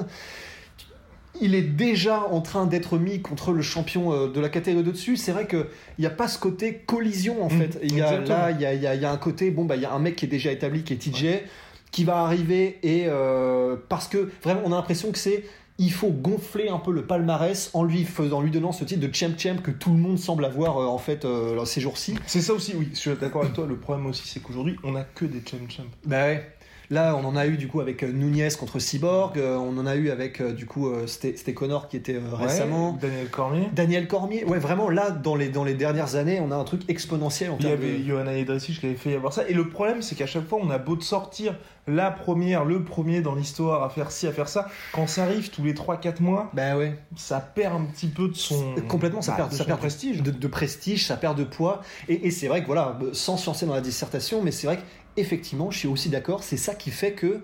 Il 1.41 1.53
est 1.53 1.61
déjà 1.61 2.21
en 2.31 2.41
train 2.41 2.65
d'être 2.65 2.97
mis 2.97 3.21
contre 3.21 3.51
le 3.51 3.61
champion 3.61 4.13
euh, 4.13 4.27
de 4.27 4.39
la 4.39 4.49
catégorie 4.49 4.85
de 4.85 4.91
dessus. 4.91 5.17
C'est 5.17 5.31
vrai 5.33 5.47
qu'il 5.47 5.65
n'y 5.99 6.05
a 6.05 6.09
pas 6.09 6.27
ce 6.27 6.39
côté 6.39 6.75
collision 6.85 7.43
en 7.43 7.47
Mm, 7.49 7.59
fait. 7.59 7.79
Il 7.83 7.95
y 7.95 8.01
a, 8.01 8.19
là, 8.21 8.51
il 8.51 8.61
y 8.61 8.65
a, 8.65 8.73
y 8.95 9.05
a 9.05 9.11
un 9.11 9.17
côté, 9.17 9.51
bon, 9.51 9.65
bah, 9.65 9.75
il 9.75 9.81
y 9.81 9.85
a 9.85 9.91
un 9.93 9.99
mec 9.99 10.15
qui 10.15 10.25
est 10.25 10.29
déjà 10.29 10.51
établi, 10.51 10.83
qui 10.83 10.93
est 10.93 10.97
TJ, 10.97 11.43
qui 11.91 12.03
va 12.03 12.19
arriver 12.19 12.79
et 12.83 13.05
euh, 13.07 13.75
parce 13.89 14.07
que 14.07 14.29
vraiment, 14.43 14.61
on 14.65 14.71
a 14.71 14.75
l'impression 14.75 15.11
que 15.11 15.17
c'est. 15.17 15.43
Il 15.77 15.91
faut 15.91 16.09
gonfler 16.09 16.69
un 16.69 16.79
peu 16.79 16.91
le 16.91 17.05
palmarès 17.05 17.69
en 17.73 17.83
lui 17.83 18.05
faisant, 18.05 18.37
en 18.37 18.41
lui 18.41 18.51
donnant 18.51 18.71
ce 18.71 18.85
titre 18.85 19.05
de 19.05 19.13
champ 19.13 19.37
champ 19.37 19.57
que 19.61 19.71
tout 19.71 19.91
le 19.91 19.97
monde 19.97 20.17
semble 20.17 20.45
avoir 20.45 20.77
euh, 20.77 20.85
en 20.85 20.97
fait 20.97 21.25
euh, 21.25 21.65
ces 21.65 21.81
jours-ci. 21.81 22.15
C'est 22.25 22.41
ça 22.41 22.53
aussi, 22.53 22.73
oui, 22.75 22.89
je 22.93 22.97
suis 22.97 23.15
d'accord 23.15 23.41
avec 23.41 23.53
toi. 23.53 23.65
Le 23.67 23.75
problème 23.75 24.05
aussi, 24.05 24.27
c'est 24.27 24.41
qu'aujourd'hui, 24.41 24.77
on 24.83 24.95
a 24.95 25.03
que 25.03 25.25
des 25.25 25.41
Chem 25.45 25.69
Champ. 25.69 25.83
Bah 26.05 26.25
ouais. 26.25 26.54
Là, 26.89 27.15
on 27.15 27.25
en 27.25 27.35
a 27.35 27.47
eu 27.47 27.57
du 27.57 27.67
coup 27.67 27.81
avec 27.81 28.03
euh, 28.03 28.11
Nunez 28.11 28.49
contre 28.59 28.79
Cyborg, 28.79 29.37
euh, 29.37 29.55
on 29.57 29.77
en 29.77 29.85
a 29.85 29.95
eu 29.95 30.09
avec 30.09 30.41
euh, 30.41 30.53
du 30.53 30.65
coup 30.65 30.91
c'était 31.07 31.53
Connor 31.53 31.87
qui 31.87 31.97
était 31.97 32.19
récemment. 32.33 32.97
Daniel 33.01 33.29
Cormier. 33.29 33.69
Daniel 33.73 34.07
Cormier, 34.07 34.45
ouais, 34.45 34.59
vraiment 34.59 34.89
là 34.89 35.11
dans 35.11 35.35
les, 35.35 35.49
dans 35.49 35.63
les 35.63 35.73
dernières 35.73 36.15
années, 36.15 36.39
on 36.41 36.51
a 36.51 36.55
un 36.55 36.63
truc 36.63 36.81
exponentiel 36.87 37.51
en 37.51 37.57
Il 37.59 37.67
y 37.67 37.71
avait 37.71 37.97
de. 37.97 38.03
Johanna 38.07 38.33
Edricic 38.33 38.79
qui 38.79 38.85
avait 38.85 38.95
fait 38.95 39.11
y 39.11 39.15
avoir 39.15 39.33
ça. 39.33 39.47
Et 39.47 39.53
le 39.53 39.69
problème, 39.69 40.01
c'est 40.01 40.15
qu'à 40.15 40.27
chaque 40.27 40.47
fois, 40.47 40.59
on 40.61 40.69
a 40.69 40.77
beau 40.77 40.95
de 40.95 41.03
sortir 41.03 41.55
la 41.87 42.09
première, 42.11 42.65
le 42.65 42.83
premier 42.83 43.21
dans 43.21 43.35
l'histoire 43.35 43.83
à 43.83 43.89
faire 43.89 44.11
ci, 44.11 44.27
à 44.27 44.31
faire 44.31 44.49
ça. 44.49 44.67
Quand 44.91 45.07
ça 45.07 45.23
arrive 45.23 45.49
tous 45.49 45.63
les 45.63 45.73
3-4 45.73 46.21
mois, 46.21 46.49
Bah 46.53 46.77
ouais, 46.77 46.97
ça 47.15 47.39
perd 47.39 47.75
un 47.75 47.85
petit 47.85 48.07
peu 48.07 48.27
de 48.27 48.33
son. 48.35 48.75
complètement, 48.87 49.21
ça 49.21 49.31
bah, 49.33 49.37
perd, 49.37 49.51
de 49.51 49.55
ça 49.55 49.65
perd 49.65 49.79
prestige. 49.79 50.21
de, 50.21 50.31
de 50.31 50.47
prestige, 50.47 51.05
ça 51.05 51.15
perd 51.17 51.37
de 51.37 51.43
poids. 51.43 51.81
Et, 52.07 52.27
et 52.27 52.31
c'est 52.31 52.47
vrai 52.47 52.61
que 52.61 52.67
voilà, 52.67 52.97
sans 53.13 53.37
se 53.37 53.45
lancer 53.47 53.65
dans 53.65 53.75
la 53.75 53.81
dissertation, 53.81 54.41
mais 54.41 54.51
c'est 54.51 54.67
vrai 54.67 54.79
qu'effectivement, 55.15 55.71
je 55.71 55.79
suis 55.79 55.87
aussi 55.87 56.09
d'accord, 56.09 56.43
c'est 56.43 56.57
ça 56.57 56.75
qui 56.75 56.91
fait 56.91 57.13
que, 57.13 57.41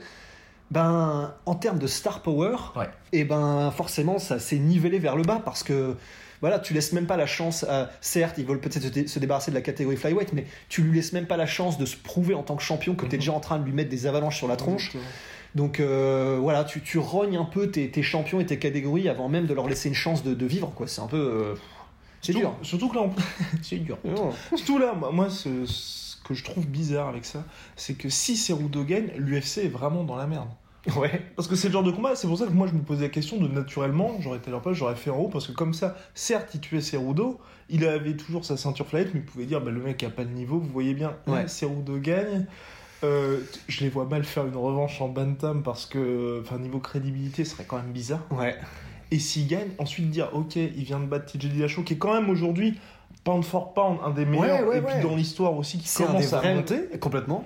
ben, 0.70 1.34
en 1.46 1.56
termes 1.56 1.80
de 1.80 1.88
star 1.88 2.22
power, 2.22 2.56
Ouais. 2.76 2.90
et 3.12 3.24
ben 3.26 3.72
forcément, 3.76 4.20
ça 4.20 4.40
s'est 4.40 4.58
nivelé 4.58 5.00
vers 5.00 5.16
le 5.16 5.24
bas 5.24 5.42
parce 5.44 5.64
que. 5.64 5.96
Voilà, 6.42 6.58
tu 6.58 6.74
laisses 6.74 6.92
même 6.92 7.06
pas 7.06 7.18
la 7.18 7.28
chance. 7.28 7.64
à- 7.70 7.92
certes, 8.02 8.40
ils 8.40 8.46
veulent 8.48 8.60
peut-être 8.60 8.82
se, 8.82 8.88
dé- 8.88 9.06
se 9.06 9.20
débarrasser 9.20 9.52
de 9.52 9.56
la 9.56 9.62
catégorie 9.62 9.96
flyweight, 9.96 10.34
mais 10.34 10.48
tu 10.70 10.82
lui 10.82 10.96
laisses 10.96 11.14
même 11.14 11.28
pas 11.28 11.38
la 11.38 11.46
chance 11.46 11.78
de 11.78 11.86
se 11.86 11.96
prouver 11.96 12.34
en 12.34 12.42
tant 12.42 12.56
que 12.56 12.64
champion 12.64 12.96
que 12.96 13.02
tu 13.06 13.12
es 13.12 13.18
Mhm. 13.18 13.20
déjà 13.20 13.32
en 13.34 13.40
train 13.40 13.60
de 13.60 13.64
lui 13.64 13.74
mettre 13.74 13.92
des 13.92 14.08
avalanches 14.08 14.38
sur 14.38 14.48
la 14.48 14.56
tronche. 14.56 14.94
Donc 15.54 15.80
euh, 15.80 16.40
voilà, 16.42 16.64
tu, 16.64 16.82
tu 16.82 16.98
rognes 16.98 17.38
un 17.38 17.46
peu 17.46 17.70
tes, 17.70 17.92
tes 17.92 18.02
champions 18.02 18.40
et 18.40 18.46
tes 18.48 18.58
catégories 18.58 19.08
avant 19.08 19.30
même 19.30 19.46
de 19.46 19.54
leur 19.54 19.68
laisser 19.70 19.88
une 19.90 19.94
chance 19.94 20.24
de, 20.24 20.34
de 20.34 20.46
vivre, 20.48 20.72
quoi. 20.76 20.88
C'est 20.88 21.02
un 21.02 21.06
peu. 21.08 21.18
euh, 21.18 21.54
c'est 22.24 22.34
dur. 22.34 22.56
Surtout 22.64 22.90
que 22.90 22.96
là, 22.96 23.02
en 23.04 23.10
plus, 23.10 23.24
c'est 23.62 23.78
dur. 23.78 24.00
Surtout 24.56 24.80
là, 24.80 24.96
moi, 25.14 25.30
ce 25.30 26.11
que 26.24 26.34
je 26.34 26.44
trouve 26.44 26.68
bizarre 26.68 27.08
avec 27.08 27.26
ça, 27.26 27.44
c'est 27.76 27.94
que 27.94 28.10
si 28.10 28.38
Cerudo 28.38 28.84
gagne, 28.84 29.12
l'UFC 29.18 29.60
est 29.60 29.70
vraiment 29.70 30.04
dans 30.04 30.16
la 30.16 30.28
merde. 30.28 30.50
Ouais. 30.96 31.22
Parce 31.36 31.48
que 31.48 31.56
c'est 31.56 31.68
le 31.68 31.74
genre 31.74 31.84
de 31.84 31.92
combat, 31.92 32.16
c'est 32.16 32.28
pour 32.28 32.38
ça 32.38 32.46
que 32.48 32.52
moi 32.52 32.68
je 32.68 32.74
me 32.74 32.82
posais 32.82 33.04
la 33.04 33.10
question 33.10 33.38
de 33.38 33.48
naturellement, 33.48 34.16
j'aurais 34.20 34.38
été 34.38 34.48
à 34.48 34.52
leur 34.52 34.62
place, 34.62 34.76
j'aurais 34.76 34.96
fait 34.96 35.12
en 35.12 35.18
haut, 35.18 35.28
parce 35.28 35.48
que 35.48 35.52
comme 35.52 35.74
ça, 35.74 35.96
certes, 36.16 36.56
il 36.56 36.60
tuait 36.60 36.82
Cerudo, 36.82 37.40
il 37.70 37.86
avait 37.86 38.16
toujours 38.16 38.46
sa 38.46 38.58
ceinture 38.58 38.88
flyweight, 38.88 39.14
mais 39.14 39.20
il 39.20 39.26
pouvait 39.26 39.46
dire, 39.46 39.62
bah, 39.62 39.72
le 39.72 39.82
mec 39.82 40.04
a 40.04 40.10
pas 40.10 40.24
le 40.24 40.32
niveau, 40.32 40.60
vous 40.60 40.70
voyez 40.70 40.94
bien, 40.94 41.16
Ouais. 41.28 41.48
Cerudo 41.48 41.98
gagne. 41.98 42.46
Euh, 43.04 43.40
je 43.68 43.82
les 43.82 43.90
vois 43.90 44.06
mal 44.06 44.24
faire 44.24 44.46
une 44.46 44.56
revanche 44.56 45.02
en 45.02 45.08
bantam 45.10 45.64
parce 45.64 45.88
que, 45.88 46.40
enfin, 46.42 46.60
niveau 46.60 46.80
crédibilité, 46.80 47.44
ce 47.46 47.52
serait 47.52 47.66
quand 47.66 47.78
même 47.78 47.92
bizarre. 47.92 48.22
Ouais. 48.30 48.56
Et 49.10 49.20
s'il 49.20 49.48
gagne, 49.48 49.70
ensuite 49.80 50.10
dire, 50.10 50.30
ok, 50.34 50.56
il 50.56 50.84
vient 50.84 51.00
de 51.00 51.06
battre 51.06 51.26
TJ 51.26 51.48
Dillashaw, 51.48 51.84
qui 51.84 51.94
est 51.94 51.98
quand 51.98 52.14
même 52.14 52.30
aujourd'hui, 52.30 52.80
pound 53.24 53.44
for 53.44 53.74
pound, 53.74 54.00
un 54.04 54.12
des 54.12 54.26
meilleurs, 54.26 54.68
ouais, 54.68 54.80
et 54.80 54.82
puis 54.82 55.02
dans 55.02 55.16
l'histoire 55.16 55.56
aussi, 55.56 55.78
qui 55.78 55.94
commence 55.96 56.34
à 56.34 56.38
vrais. 56.40 56.56
monter 56.56 56.80
Complètement. 57.00 57.46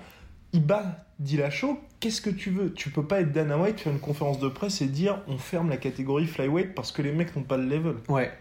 il 0.54 0.64
bat 0.66 1.02
Dillashaw, 1.20 1.80
qu'est-ce 2.02 2.20
que 2.22 2.30
tu 2.30 2.50
veux? 2.50 2.74
Tu 2.74 2.90
peux 2.90 3.04
pas 3.06 3.22
être 3.22 3.32
Dana 3.32 3.58
White, 3.58 3.80
faire 3.80 3.94
une 3.94 4.00
conférence 4.00 4.40
de 4.40 4.50
presse 4.50 4.82
et 4.82 4.86
dire 4.86 5.22
on 5.28 5.38
ferme 5.38 5.70
la 5.70 5.78
catégorie 5.78 6.28
flyweight 6.28 6.76
parce 6.76 6.92
que 6.92 7.02
les 7.02 7.12
mecs 7.14 7.34
n'ont 7.36 7.44
pas 7.44 7.56
le 7.58 7.66
level. 7.66 7.96
Ouais. 8.10 8.32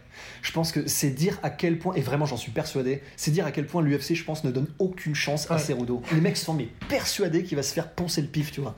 Je 0.42 0.53
pense 0.53 0.73
que 0.73 0.87
c'est 0.88 1.11
dire 1.11 1.38
à 1.42 1.51
quel 1.51 1.79
point, 1.79 1.94
et 1.94 2.01
vraiment 2.01 2.27
j'en 2.27 2.37
suis 2.37 2.51
persuadé, 2.53 3.01
c'est 3.16 3.31
dire 3.31 3.47
à 3.47 3.53
quel 3.53 3.66
point 3.66 3.83
l'UFC, 3.83 4.14
je 4.14 4.25
pense, 4.25 4.42
ne 4.44 4.51
donne 4.51 4.66
aucune 4.79 5.14
chance 5.14 5.51
à 5.51 5.55
Ouais. 5.55 5.61
Cerudo. 5.61 6.03
Les 6.12 6.20
mecs 6.20 6.37
sont 6.37 6.55
mais 6.55 6.68
persuadés 6.88 7.42
qu'il 7.44 7.57
va 7.57 7.62
se 7.62 7.73
faire 7.73 7.90
poncer 7.92 8.23
le 8.23 8.29
pif, 8.29 8.51
tu 8.53 8.61
vois. 8.61 8.75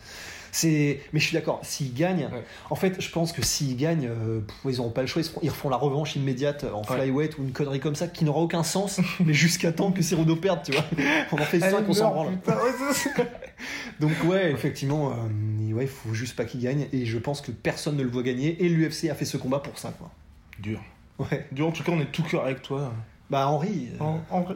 C'est, 0.59 1.01
mais 1.13 1.21
je 1.21 1.27
suis 1.27 1.35
d'accord. 1.35 1.61
S'il 1.65 1.93
gagne, 1.93 2.31
Ouais. 2.33 2.43
en 2.71 2.77
fait, 2.77 2.99
je 2.99 3.11
pense 3.11 3.33
que 3.33 3.43
s'il 3.45 3.77
gagne, 3.77 4.09
euh, 4.09 4.41
ils 4.65 4.81
auront 4.81 4.91
pas 4.91 5.03
le 5.03 5.07
choix. 5.07 5.21
Ils, 5.21 5.29
feront- 5.29 5.41
ils 5.43 5.51
refont 5.51 5.69
la 5.69 5.77
revanche 5.77 6.17
immédiate 6.17 6.65
en 6.73 6.81
Ouais. 6.81 7.01
flyweight 7.03 7.37
ou 7.39 7.43
une 7.43 7.53
connerie 7.53 7.79
comme 7.81 7.95
ça 7.95 8.09
qui 8.09 8.25
n'aura 8.25 8.41
aucun 8.41 8.63
sens, 8.63 9.01
mais 9.25 9.35
jusqu'à 9.35 9.71
temps 9.73 9.93
que 9.93 10.01
Cerudo 10.03 10.35
perde, 10.37 10.61
tu 10.65 10.73
vois. 10.73 10.85
On 11.33 11.35
en 11.37 11.45
fait 11.45 11.61
5, 11.61 11.85
on 11.89 11.93
s'en 11.93 12.11
branle. 12.11 12.39
Donc 14.01 14.13
ouais, 14.25 14.51
effectivement, 14.53 15.13
euh, 15.13 15.73
ouais, 15.75 15.87
faut 15.87 16.15
juste 16.15 16.37
pas 16.37 16.45
qu'il 16.45 16.61
gagne. 16.61 16.87
Et 16.93 17.07
je 17.07 17.19
pense 17.19 17.41
que 17.41 17.51
personne 17.51 17.97
ne 17.97 18.03
le 18.03 18.09
voit 18.11 18.23
gagner. 18.23 18.63
Et 18.65 18.69
l'UFC 18.69 19.11
a 19.11 19.15
fait 19.15 19.25
ce 19.25 19.37
combat 19.37 19.59
pour 19.59 19.79
ça, 19.79 19.93
quoi. 19.99 20.11
Dur. 20.59 20.81
Ouais. 21.19 21.47
Dur, 21.53 21.67
en 21.69 21.73
tout 21.73 21.83
cas, 21.83 21.93
on 21.93 22.01
est 22.01 22.13
tout 22.13 22.23
cœur 22.23 22.45
avec 22.45 22.63
toi. 22.63 22.93
Bah 23.29 23.49
Henri, 23.49 23.89
euh, 24.01 24.05
En- 24.05 24.21
Henri, 24.31 24.55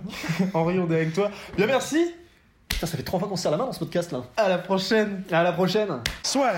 Henri, 0.54 0.78
on 0.78 0.90
est 0.90 0.94
avec 0.94 1.12
toi. 1.12 1.30
Bien, 1.56 1.66
merci. 1.66 1.98
Putain, 2.80 2.92
ça 2.92 2.96
fait 2.96 3.02
trois 3.02 3.18
fois 3.18 3.28
qu'on 3.28 3.36
se 3.36 3.42
serre 3.42 3.50
la 3.50 3.58
main 3.58 3.66
dans 3.66 3.74
ce 3.74 3.78
podcast 3.78 4.10
là. 4.10 4.22
À 4.38 4.48
la 4.48 4.56
prochaine. 4.56 5.22
À 5.30 5.42
la 5.42 5.52
prochaine. 5.52 6.00
Soit. 6.22 6.54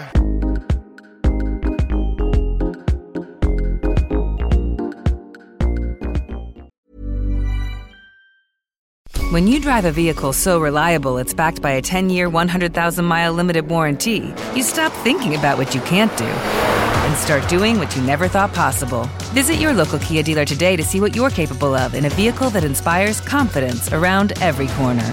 When 9.32 9.48
you 9.48 9.58
drive 9.58 9.85
a 9.85 9.90
vehicle 9.90 10.32
so 10.32 10.61
reliable 10.61 11.18
it's 11.18 11.35
backed 11.35 11.61
by 11.61 11.72
a 11.72 11.82
10-year, 11.82 12.30
100,000-mile 12.30 13.32
limited 13.32 13.68
warranty, 13.68 14.32
you 14.54 14.62
stop 14.62 14.92
thinking 15.02 15.35
about 15.35 15.58
what 15.58 15.74
you 15.74 15.80
can't 15.80 16.16
do 16.16 16.24
and 16.24 17.16
start 17.16 17.48
doing 17.48 17.80
what 17.80 17.96
you 17.96 18.02
never 18.02 18.28
thought 18.28 18.54
possible. 18.54 19.08
Visit 19.35 19.56
your 19.56 19.72
local 19.72 19.98
Kia 19.98 20.22
dealer 20.22 20.44
today 20.44 20.76
to 20.76 20.85
see 20.85 21.00
what 21.00 21.16
you're 21.16 21.30
capable 21.30 21.74
of 21.74 21.96
in 21.96 22.04
a 22.04 22.11
vehicle 22.11 22.48
that 22.50 22.62
inspires 22.62 23.20
confidence 23.20 23.92
around 23.92 24.35
every 24.40 24.68
corner. 24.68 25.12